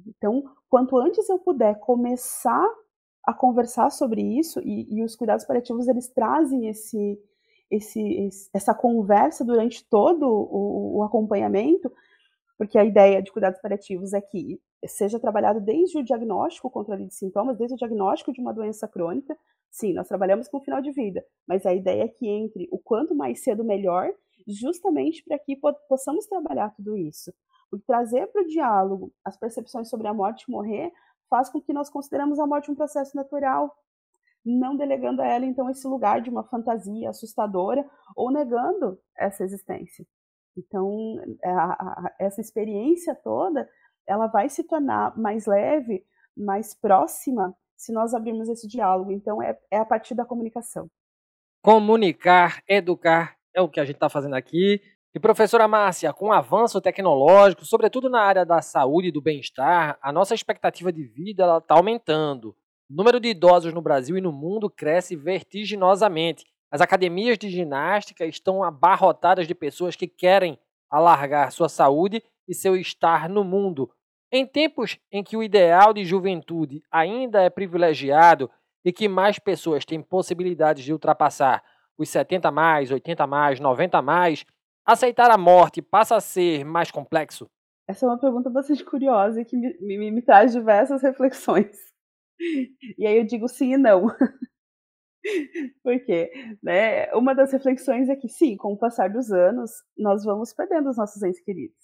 Então, 0.06 0.44
quanto 0.68 0.96
antes 0.96 1.28
eu 1.28 1.38
puder 1.38 1.78
começar 1.80 2.68
a 3.24 3.34
conversar 3.34 3.90
sobre 3.90 4.22
isso, 4.22 4.60
e, 4.60 4.86
e 4.94 5.02
os 5.02 5.16
cuidados 5.16 5.44
paliativos 5.44 5.88
eles 5.88 6.08
trazem 6.08 6.68
esse, 6.68 7.20
esse, 7.70 8.00
esse, 8.00 8.50
essa 8.54 8.74
conversa 8.74 9.44
durante 9.44 9.86
todo 9.88 10.26
o, 10.26 10.98
o 10.98 11.02
acompanhamento, 11.02 11.92
porque 12.58 12.76
a 12.76 12.84
ideia 12.84 13.22
de 13.22 13.32
cuidados 13.32 13.60
paliativos 13.60 14.12
é 14.12 14.20
que 14.20 14.60
seja 14.86 15.18
trabalhado 15.18 15.60
desde 15.60 15.98
o 15.98 16.04
diagnóstico, 16.04 16.68
o 16.68 16.70
controle 16.70 17.06
de 17.06 17.14
sintomas, 17.14 17.56
desde 17.56 17.74
o 17.74 17.78
diagnóstico 17.78 18.32
de 18.32 18.40
uma 18.40 18.52
doença 18.52 18.86
crônica, 18.86 19.34
Sim, 19.70 19.92
nós 19.92 20.08
trabalhamos 20.08 20.48
com 20.48 20.60
final 20.60 20.80
de 20.80 20.90
vida, 20.90 21.24
mas 21.46 21.66
a 21.66 21.74
ideia 21.74 22.04
é 22.04 22.08
que 22.08 22.26
entre 22.26 22.68
o 22.72 22.78
quanto 22.78 23.14
mais 23.14 23.42
cedo 23.42 23.62
melhor, 23.64 24.12
justamente 24.46 25.22
para 25.24 25.38
que 25.38 25.56
possamos 25.88 26.26
trabalhar 26.26 26.74
tudo 26.74 26.96
isso. 26.96 27.32
Porque 27.70 27.84
trazer 27.86 28.26
para 28.28 28.42
o 28.42 28.46
diálogo 28.46 29.12
as 29.24 29.36
percepções 29.36 29.88
sobre 29.90 30.08
a 30.08 30.14
morte 30.14 30.44
e 30.44 30.50
morrer 30.50 30.90
faz 31.28 31.50
com 31.50 31.60
que 31.60 31.72
nós 31.72 31.90
consideramos 31.90 32.38
a 32.38 32.46
morte 32.46 32.70
um 32.70 32.74
processo 32.74 33.14
natural, 33.14 33.74
não 34.44 34.74
delegando 34.74 35.20
a 35.20 35.26
ela 35.26 35.44
então 35.44 35.68
esse 35.68 35.86
lugar 35.86 36.22
de 36.22 36.30
uma 36.30 36.44
fantasia 36.44 37.10
assustadora 37.10 37.88
ou 38.16 38.30
negando 38.30 38.98
essa 39.16 39.44
existência. 39.44 40.06
Então, 40.58 41.16
a, 41.44 41.72
a, 41.72 42.14
essa 42.18 42.40
experiência 42.40 43.14
toda, 43.14 43.68
ela 44.06 44.26
vai 44.26 44.48
se 44.48 44.64
tornar 44.64 45.16
mais 45.16 45.46
leve, 45.46 46.04
mais 46.36 46.74
próxima 46.74 47.56
se 47.76 47.92
nós 47.92 48.12
abrirmos 48.12 48.48
esse 48.48 48.66
diálogo. 48.66 49.12
Então, 49.12 49.40
é, 49.40 49.56
é 49.70 49.78
a 49.78 49.84
partir 49.84 50.14
da 50.14 50.24
comunicação. 50.24 50.90
comunicar, 51.62 52.62
educar, 52.68 53.36
é 53.54 53.60
o 53.60 53.68
que 53.68 53.80
a 53.80 53.84
gente 53.84 53.96
está 53.96 54.08
fazendo 54.08 54.34
aqui. 54.34 54.80
E 55.14 55.20
professora 55.20 55.66
Márcia, 55.66 56.12
com 56.12 56.26
o 56.28 56.32
avanço 56.32 56.80
tecnológico, 56.80 57.64
sobretudo 57.64 58.10
na 58.10 58.20
área 58.20 58.44
da 58.44 58.60
saúde 58.60 59.08
e 59.08 59.12
do 59.12 59.22
bem-estar, 59.22 59.98
a 60.02 60.12
nossa 60.12 60.34
expectativa 60.34 60.92
de 60.92 61.02
vida 61.04 61.58
está 61.58 61.74
aumentando. 61.74 62.54
O 62.90 62.94
número 62.94 63.18
de 63.18 63.28
idosos 63.28 63.72
no 63.72 63.82
Brasil 63.82 64.16
e 64.16 64.20
no 64.20 64.32
mundo 64.32 64.70
cresce 64.70 65.16
vertiginosamente. 65.16 66.44
As 66.70 66.80
academias 66.80 67.38
de 67.38 67.48
ginástica 67.48 68.26
estão 68.26 68.62
abarrotadas 68.62 69.46
de 69.46 69.54
pessoas 69.54 69.96
que 69.96 70.06
querem 70.06 70.58
alargar 70.90 71.50
sua 71.50 71.68
saúde 71.68 72.22
e 72.46 72.54
seu 72.54 72.76
estar 72.76 73.28
no 73.28 73.42
mundo. 73.42 73.90
Em 74.30 74.46
tempos 74.46 74.98
em 75.10 75.22
que 75.22 75.36
o 75.36 75.42
ideal 75.42 75.92
de 75.94 76.04
juventude 76.04 76.82
ainda 76.90 77.42
é 77.42 77.48
privilegiado 77.48 78.50
e 78.84 78.92
que 78.92 79.08
mais 79.08 79.38
pessoas 79.38 79.84
têm 79.84 80.02
possibilidades 80.02 80.84
de 80.84 80.92
ultrapassar 80.92 81.64
os 81.96 82.08
70 82.10 82.50
mais, 82.50 82.90
80 82.90 83.26
mais, 83.26 83.58
90 83.58 84.02
mais, 84.02 84.44
aceitar 84.84 85.30
a 85.30 85.38
morte 85.38 85.82
passa 85.82 86.16
a 86.16 86.20
ser 86.20 86.64
mais 86.64 86.90
complexo? 86.90 87.50
Essa 87.88 88.04
é 88.04 88.08
uma 88.08 88.18
pergunta 88.18 88.50
bastante 88.50 88.84
curiosa 88.84 89.40
e 89.40 89.44
que 89.46 89.56
me, 89.56 89.74
me, 89.80 90.10
me 90.10 90.22
traz 90.22 90.52
diversas 90.52 91.02
reflexões. 91.02 91.76
E 92.98 93.06
aí 93.06 93.16
eu 93.16 93.24
digo 93.24 93.48
sim 93.48 93.72
e 93.72 93.78
não. 93.78 94.06
Por 95.82 95.98
quê? 96.04 96.30
Né? 96.62 97.12
Uma 97.14 97.34
das 97.34 97.52
reflexões 97.52 98.08
é 98.08 98.16
que, 98.16 98.28
sim, 98.28 98.56
com 98.56 98.72
o 98.72 98.78
passar 98.78 99.10
dos 99.10 99.30
anos, 99.30 99.70
nós 99.96 100.24
vamos 100.24 100.52
perdendo 100.52 100.90
os 100.90 100.96
nossos 100.96 101.22
entes 101.22 101.40
queridos. 101.42 101.76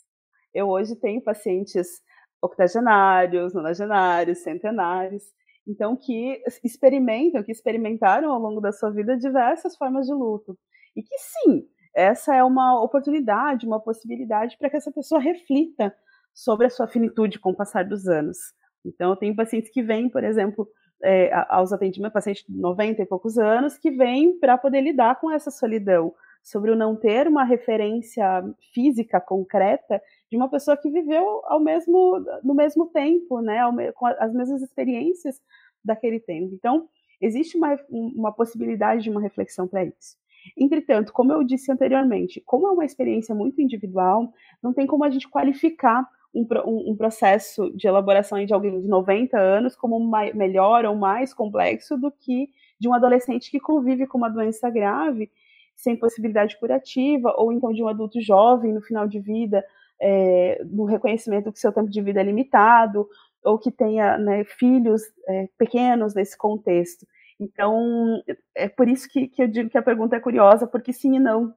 Eu 0.53 0.69
hoje 0.69 0.95
tenho 0.97 1.23
pacientes 1.23 2.01
octogenários, 2.41 3.55
nonagenários, 3.55 4.39
centenários, 4.39 5.25
então 5.67 5.97
que 5.97 6.43
experimentam, 6.63 7.43
que 7.43 7.53
experimentaram 7.53 8.31
ao 8.31 8.39
longo 8.39 8.61
da 8.61 8.71
sua 8.71 8.91
vida 8.91 9.17
diversas 9.17 9.77
formas 9.77 10.07
de 10.07 10.13
luto. 10.13 10.57
E 10.95 11.03
que, 11.03 11.17
sim, 11.19 11.67
essa 11.95 12.35
é 12.35 12.45
uma 12.45 12.81
oportunidade, 12.83 13.67
uma 13.67 13.81
possibilidade 13.81 14.57
para 14.59 14.71
que 14.71 14.77
essa 14.77 14.93
pessoa 14.93 15.21
reflita 15.21 15.95
sobre 16.33 16.67
a 16.67 16.71
sua 16.71 16.87
finitude 16.87 17.39
com 17.39 17.51
o 17.51 17.57
passar 17.57 17.85
dos 17.85 18.07
anos. 18.07 18.39
Então, 18.85 19.11
eu 19.11 19.17
tenho 19.17 19.35
pacientes 19.35 19.71
que 19.71 19.83
vêm, 19.83 20.11
por 20.11 20.23
exemplo, 20.23 20.69
é, 21.05 21.31
aos 21.49 21.73
atendimentos, 21.73 22.13
pacientes 22.13 22.45
de 22.49 22.57
90 22.57 23.03
e 23.03 23.07
poucos 23.07 23.39
anos, 23.39 23.77
que 23.77 23.91
vêm 23.91 24.39
para 24.39 24.59
poder 24.59 24.81
lidar 24.81 25.21
com 25.21 25.31
essa 25.31 25.51
solidão, 25.51 26.15
sobre 26.43 26.71
o 26.71 26.77
não 26.77 26.95
ter 26.95 27.27
uma 27.27 27.43
referência 27.43 28.45
física 28.73 29.19
concreta 29.19 30.01
de 30.31 30.37
uma 30.37 30.51
pessoa 30.51 30.77
que 30.77 30.91
viveu 30.91 31.41
ao 31.47 31.59
mesmo, 31.59 32.23
no 32.43 32.55
mesmo 32.55 32.87
tempo, 32.87 33.41
né, 33.41 33.61
com 33.93 34.07
as 34.07 34.33
mesmas 34.35 34.61
experiências 34.61 35.41
daquele 35.83 36.21
tempo. 36.21 36.55
Então, 36.55 36.87
existe 37.21 37.57
uma, 37.57 37.79
uma 37.91 38.33
possibilidade 38.33 39.05
de 39.05 39.11
uma 39.11 39.23
reflexão 39.23 39.67
para 39.67 39.85
isso. 39.85 40.17
Entretanto, 40.57 41.13
como 41.13 41.33
eu 41.33 41.43
disse 41.43 41.73
anteriormente, 41.73 42.43
como 42.45 42.69
é 42.69 42.71
uma 42.71 42.85
experiência 42.85 43.35
muito 43.35 43.63
individual, 43.63 44.31
não 44.63 44.75
tem 44.75 44.87
como 44.87 45.05
a 45.05 45.11
gente 45.11 45.29
qualificar 45.29 46.07
um, 46.35 46.91
um, 46.91 46.97
processo 46.97 47.71
de 47.77 47.87
elaboração 47.87 48.45
de 48.45 48.53
alguém 48.53 48.81
de 48.81 48.89
90 48.89 49.39
anos 49.39 49.77
como 49.77 50.01
mais, 50.01 50.35
melhor 50.35 50.85
ou 50.85 50.97
mais 50.97 51.33
complexo 51.33 51.97
do 51.97 52.11
que 52.11 52.49
de 52.79 52.89
um 52.89 52.95
adolescente 52.95 53.51
que 53.51 53.61
convive 53.61 54.07
com 54.07 54.19
uma 54.19 54.29
doença 54.29 54.69
grave, 54.69 55.31
sem 55.77 55.97
possibilidade 55.97 56.59
curativa, 56.59 57.33
ou 57.37 57.53
então 57.53 57.73
de 57.73 57.83
um 57.83 57.89
adulto 57.89 58.21
jovem 58.21 58.73
no 58.73 58.83
final 58.83 59.07
de 59.07 59.21
vida, 59.21 59.65
é, 60.01 60.61
no 60.65 60.85
reconhecimento 60.85 61.53
que 61.53 61.59
seu 61.59 61.73
tempo 61.73 61.89
de 61.89 62.03
vida 62.03 62.21
é 62.21 62.25
limitado, 62.25 63.09
ou 63.45 63.59
que 63.59 63.71
tenha 63.71 64.19
né, 64.19 64.45
filhos 64.45 65.03
é, 65.29 65.49
pequenos 65.57 66.15
nesse 66.15 66.37
contexto. 66.37 67.07
Então, 67.39 68.23
é 68.55 68.69
por 68.69 68.89
isso 68.89 69.09
que, 69.09 69.29
que 69.29 69.43
eu 69.43 69.49
digo 69.49 69.69
que 69.69 69.79
a 69.79 69.83
pergunta 69.83 70.17
é 70.17 70.21
curiosa, 70.21 70.67
porque 70.67 70.93
sim 70.93 71.17
e 71.17 71.21
não. 71.21 71.55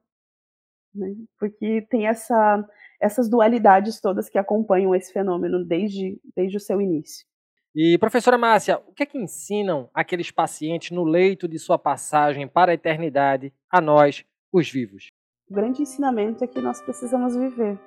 Né? 0.94 1.14
Porque 1.38 1.86
tem 1.90 2.06
essa 2.06 2.64
essas 3.00 3.28
dualidades 3.28 4.00
todas 4.00 4.28
que 4.28 4.38
acompanham 4.38 4.94
esse 4.94 5.12
fenômeno 5.12 5.64
desde, 5.64 6.20
desde 6.36 6.56
o 6.56 6.60
seu 6.60 6.80
início. 6.80 7.26
E, 7.74 7.96
professora 7.98 8.36
Márcia, 8.36 8.82
o 8.88 8.92
que 8.92 9.02
é 9.02 9.06
que 9.06 9.18
ensinam 9.18 9.88
aqueles 9.94 10.30
pacientes 10.30 10.90
no 10.90 11.04
leito 11.04 11.46
de 11.46 11.58
sua 11.58 11.78
passagem 11.78 12.48
para 12.48 12.72
a 12.72 12.74
eternidade 12.74 13.52
a 13.70 13.80
nós, 13.80 14.24
os 14.52 14.70
vivos? 14.70 15.12
O 15.48 15.54
grande 15.54 15.82
ensinamento 15.82 16.42
é 16.42 16.46
que 16.46 16.60
nós 16.60 16.80
precisamos 16.82 17.36
viver 17.36 17.78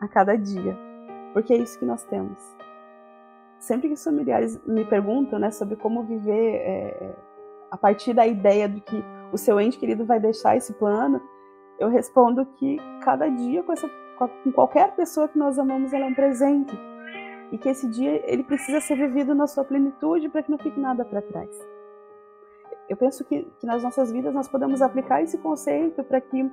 a 0.00 0.08
cada 0.08 0.36
dia, 0.36 0.76
porque 1.32 1.54
é 1.54 1.56
isso 1.56 1.78
que 1.78 1.86
nós 1.86 2.04
temos. 2.04 2.38
Sempre 3.58 3.88
que 3.88 3.94
os 3.94 4.04
familiares 4.04 4.60
me 4.66 4.84
perguntam 4.84 5.38
né, 5.38 5.50
sobre 5.50 5.76
como 5.76 6.04
viver 6.04 6.56
é, 6.56 7.16
a 7.70 7.76
partir 7.76 8.12
da 8.12 8.26
ideia 8.26 8.68
de 8.68 8.80
que 8.80 9.02
o 9.32 9.38
seu 9.38 9.58
ente 9.60 9.78
querido 9.78 10.04
vai 10.04 10.20
deixar 10.20 10.56
esse 10.56 10.72
plano, 10.74 11.20
eu 11.78 11.88
respondo 11.88 12.44
que 12.44 12.76
cada 13.02 13.28
dia 13.28 13.62
com, 13.62 13.72
essa, 13.72 13.88
com 14.16 14.52
qualquer 14.52 14.94
pessoa 14.96 15.28
que 15.28 15.38
nós 15.38 15.58
amamos, 15.58 15.92
ela 15.92 16.06
é 16.06 16.08
um 16.08 16.14
presente. 16.14 16.78
E 17.50 17.56
que 17.56 17.68
esse 17.68 17.88
dia 17.88 18.22
ele 18.30 18.42
precisa 18.42 18.80
ser 18.80 18.96
vivido 18.96 19.34
na 19.34 19.46
sua 19.46 19.64
plenitude 19.64 20.28
para 20.28 20.42
que 20.42 20.50
não 20.50 20.58
fique 20.58 20.78
nada 20.78 21.04
para 21.04 21.22
trás. 21.22 21.48
Eu 22.88 22.96
penso 22.96 23.24
que, 23.24 23.42
que, 23.58 23.66
nas 23.66 23.82
nossas 23.82 24.12
vidas 24.12 24.34
nós 24.34 24.48
podemos 24.48 24.82
aplicar 24.82 25.22
esse 25.22 25.38
conceito 25.38 26.02
para 26.04 26.20
que 26.20 26.50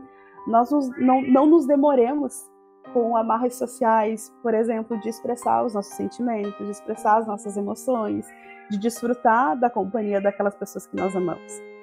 nós 0.47 0.71
nos, 0.71 0.89
não, 0.99 1.21
não 1.21 1.45
nos 1.45 1.65
demoremos 1.65 2.49
com 2.93 3.17
amarras 3.17 3.55
sociais, 3.55 4.33
por 4.43 4.53
exemplo, 4.53 4.99
de 4.99 5.09
expressar 5.09 5.65
os 5.65 5.73
nossos 5.73 5.93
sentimentos, 5.95 6.57
de 6.57 6.71
expressar 6.71 7.17
as 7.17 7.27
nossas 7.27 7.57
emoções, 7.57 8.25
de 8.69 8.77
desfrutar 8.77 9.57
da 9.59 9.69
companhia 9.69 10.21
daquelas 10.21 10.55
pessoas 10.55 10.85
que 10.85 10.95
nós 10.95 11.15
amamos. 11.15 11.74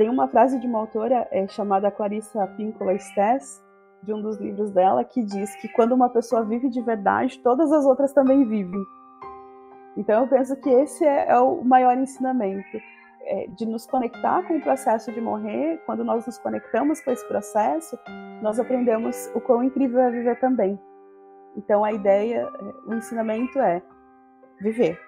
Tem 0.00 0.08
uma 0.08 0.26
frase 0.26 0.58
de 0.58 0.66
uma 0.66 0.78
autora 0.78 1.28
é, 1.30 1.46
chamada 1.46 1.90
Clarissa 1.90 2.46
Pinkola 2.56 2.98
Stess, 2.98 3.62
de 4.02 4.14
um 4.14 4.22
dos 4.22 4.38
livros 4.38 4.70
dela, 4.70 5.04
que 5.04 5.22
diz 5.22 5.54
que 5.56 5.68
quando 5.68 5.92
uma 5.92 6.08
pessoa 6.08 6.42
vive 6.42 6.70
de 6.70 6.80
verdade, 6.80 7.38
todas 7.40 7.70
as 7.70 7.84
outras 7.84 8.10
também 8.14 8.48
vivem. 8.48 8.82
Então 9.98 10.22
eu 10.22 10.26
penso 10.26 10.56
que 10.56 10.70
esse 10.70 11.04
é, 11.04 11.28
é 11.28 11.38
o 11.38 11.62
maior 11.62 11.98
ensinamento, 11.98 12.78
é, 13.24 13.46
de 13.48 13.66
nos 13.66 13.86
conectar 13.86 14.42
com 14.48 14.56
o 14.56 14.62
processo 14.62 15.12
de 15.12 15.20
morrer. 15.20 15.78
Quando 15.84 16.02
nós 16.02 16.24
nos 16.24 16.38
conectamos 16.38 17.02
com 17.02 17.10
esse 17.10 17.28
processo, 17.28 17.98
nós 18.40 18.58
aprendemos 18.58 19.30
o 19.34 19.40
quão 19.42 19.62
incrível 19.62 20.00
é 20.00 20.10
viver 20.10 20.40
também. 20.40 20.80
Então 21.54 21.84
a 21.84 21.92
ideia, 21.92 22.48
é, 22.48 22.90
o 22.90 22.94
ensinamento 22.94 23.58
é 23.58 23.82
viver 24.62 24.98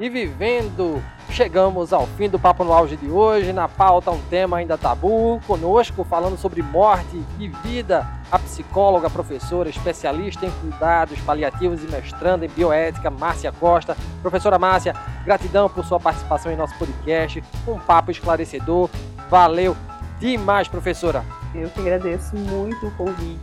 e 0.00 0.08
vivendo. 0.08 0.94
Chegamos 1.30 1.92
ao 1.92 2.08
fim 2.08 2.28
do 2.28 2.40
Papo 2.40 2.64
no 2.64 2.72
Auge 2.72 2.96
de 2.96 3.08
hoje. 3.08 3.52
Na 3.52 3.68
pauta, 3.68 4.10
um 4.10 4.20
tema 4.22 4.56
ainda 4.56 4.76
tabu. 4.76 5.40
Conosco, 5.46 6.02
falando 6.02 6.36
sobre 6.36 6.60
morte 6.60 7.22
e 7.38 7.48
vida, 7.48 8.04
a 8.30 8.38
psicóloga, 8.38 9.08
professora, 9.08 9.68
especialista 9.68 10.44
em 10.44 10.50
cuidados 10.50 11.20
paliativos 11.20 11.84
e 11.84 11.86
mestranda 11.86 12.44
em 12.44 12.48
bioética, 12.48 13.10
Márcia 13.10 13.52
Costa. 13.52 13.96
Professora 14.20 14.58
Márcia, 14.58 14.94
gratidão 15.24 15.68
por 15.68 15.84
sua 15.84 16.00
participação 16.00 16.50
em 16.50 16.56
nosso 16.56 16.74
podcast. 16.76 17.42
Um 17.66 17.78
papo 17.78 18.10
esclarecedor. 18.10 18.90
Valeu 19.30 19.76
demais, 20.18 20.66
professora. 20.66 21.24
Eu 21.54 21.70
que 21.70 21.80
agradeço 21.80 22.36
muito 22.36 22.88
o 22.88 22.90
convite. 22.96 23.40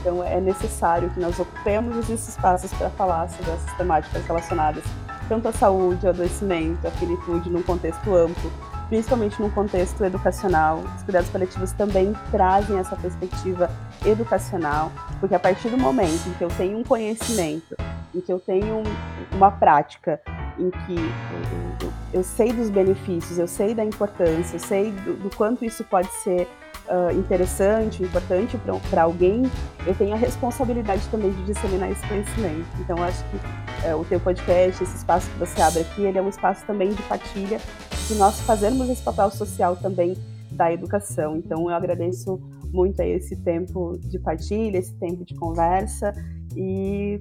Então, 0.00 0.22
é 0.22 0.38
necessário 0.38 1.08
que 1.10 1.18
nós 1.18 1.38
ocupemos 1.40 1.96
esses 2.10 2.28
espaços 2.28 2.72
para 2.74 2.90
falar 2.90 3.28
sobre 3.30 3.50
essas 3.52 3.72
temáticas 3.76 4.24
relacionadas 4.26 4.84
tanto 5.32 5.48
à 5.48 5.52
saúde, 5.52 6.06
ao 6.06 6.12
adoecimento, 6.12 6.86
à 6.86 6.90
finitude 6.90 7.48
num 7.48 7.62
contexto 7.62 8.14
amplo, 8.14 8.52
principalmente 8.90 9.40
num 9.40 9.48
contexto 9.48 10.04
educacional. 10.04 10.82
Os 10.94 11.02
cuidados 11.04 11.30
paliativos 11.30 11.72
também 11.72 12.14
trazem 12.30 12.78
essa 12.78 12.94
perspectiva 12.96 13.70
educacional, 14.04 14.92
porque 15.18 15.34
a 15.34 15.38
partir 15.38 15.70
do 15.70 15.78
momento 15.78 16.28
em 16.28 16.34
que 16.34 16.44
eu 16.44 16.48
tenho 16.48 16.78
um 16.78 16.84
conhecimento, 16.84 17.74
em 18.14 18.20
que 18.20 18.30
eu 18.30 18.38
tenho 18.38 18.82
uma 19.32 19.50
prática, 19.50 20.20
em 20.58 20.68
que 20.68 20.96
eu 22.12 22.22
sei 22.22 22.52
dos 22.52 22.68
benefícios, 22.68 23.38
eu 23.38 23.48
sei 23.48 23.74
da 23.74 23.82
importância, 23.82 24.56
eu 24.56 24.60
sei 24.60 24.90
do, 24.90 25.14
do 25.14 25.34
quanto 25.34 25.64
isso 25.64 25.82
pode 25.84 26.12
ser 26.16 26.46
uh, 26.92 27.18
interessante, 27.18 28.02
importante 28.02 28.58
para 28.90 29.02
alguém, 29.02 29.50
eu 29.86 29.94
tenho 29.94 30.12
a 30.12 30.16
responsabilidade 30.16 31.06
também 31.08 31.32
de 31.32 31.44
disseminar 31.44 31.90
esse 31.90 32.06
conhecimento. 32.06 32.66
Então, 32.80 33.02
acho 33.02 33.24
que 33.24 33.36
uh, 33.88 33.98
o 33.98 34.04
teu 34.04 34.20
podcast, 34.20 34.82
esse 34.82 34.96
espaço 34.96 35.30
que 35.30 35.38
você 35.38 35.60
abre 35.62 35.80
aqui, 35.80 36.02
ele 36.02 36.18
é 36.18 36.22
um 36.22 36.28
espaço 36.28 36.64
também 36.66 36.92
de 36.92 37.02
partilha, 37.04 37.58
de 38.06 38.14
nós 38.14 38.40
fazermos 38.40 38.88
esse 38.90 39.02
papel 39.02 39.30
social 39.30 39.76
também 39.76 40.14
da 40.50 40.72
educação. 40.72 41.36
Então, 41.36 41.70
eu 41.70 41.74
agradeço 41.74 42.38
muito 42.72 43.00
esse 43.00 43.36
tempo 43.36 43.98
de 43.98 44.18
partilha, 44.18 44.78
esse 44.78 44.94
tempo 44.94 45.24
de 45.24 45.34
conversa 45.34 46.12
e 46.54 47.18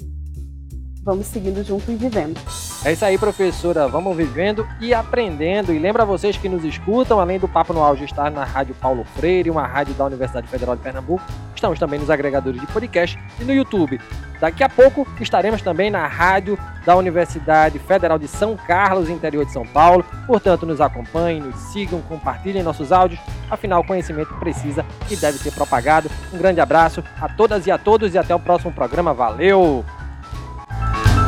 vamos 1.04 1.28
seguindo 1.28 1.64
junto 1.64 1.92
e 1.92 1.96
vivendo. 1.96 2.40
É 2.84 2.94
isso 2.94 3.06
aí, 3.06 3.18
professora. 3.18 3.88
Vamos 3.88 4.16
vivendo 4.16 4.68
e 4.80 4.94
aprendendo. 4.94 5.74
E 5.74 5.80
lembra 5.80 6.06
vocês 6.06 6.38
que 6.38 6.50
nos 6.50 6.64
escutam, 6.64 7.20
além 7.20 7.40
do 7.40 7.48
Papo 7.48 7.74
no 7.74 7.84
Auge 7.84 8.06
estar 8.06 8.32
na 8.32 8.44
Rádio 8.44 8.76
Paulo 8.76 9.04
Freire, 9.16 9.50
uma 9.50 9.66
rádio 9.66 9.94
da 9.94 10.06
Universidade 10.06 10.48
Federal 10.48 10.76
de 10.76 10.82
Pernambuco, 10.82 11.24
estamos 11.56 11.78
também 11.78 12.00
nos 12.00 12.10
agregadores 12.10 12.60
de 12.60 12.68
podcast 12.68 13.20
e 13.40 13.44
no 13.44 13.54
YouTube. 13.54 14.00
Daqui 14.40 14.64
a 14.64 14.70
pouco 14.70 15.08
estaremos 15.20 15.62
também 15.62 15.92
na 15.92 16.08
rádio 16.08 16.58
da 16.84 16.96
Universidade 16.96 17.78
Federal 17.78 18.18
de 18.18 18.28
São 18.28 18.58
Carlos, 18.58 19.08
interior 19.08 19.46
de 19.46 19.54
São 19.54 19.64
Paulo. 19.68 20.04
Portanto, 20.26 20.66
nos 20.66 20.82
acompanhem, 20.82 21.40
nos 21.40 21.56
sigam, 21.72 22.02
compartilhem 22.02 22.64
nossos 22.64 22.92
áudios. 22.92 23.20
Afinal, 23.52 23.84
conhecimento 23.84 24.34
precisa 24.40 24.84
e 25.08 25.16
deve 25.16 25.38
ser 25.38 25.52
propagado. 25.52 26.10
Um 26.34 26.40
grande 26.40 26.60
abraço 26.60 27.04
a 27.22 27.30
todas 27.30 27.68
e 27.68 27.72
a 27.72 27.78
todos 27.78 28.16
e 28.16 28.18
até 28.18 28.34
o 28.34 28.40
próximo 28.40 28.72
programa. 28.72 29.14
Valeu! 29.14 29.86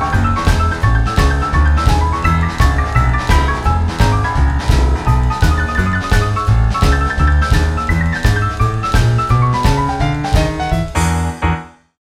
Bye. 0.03 0.32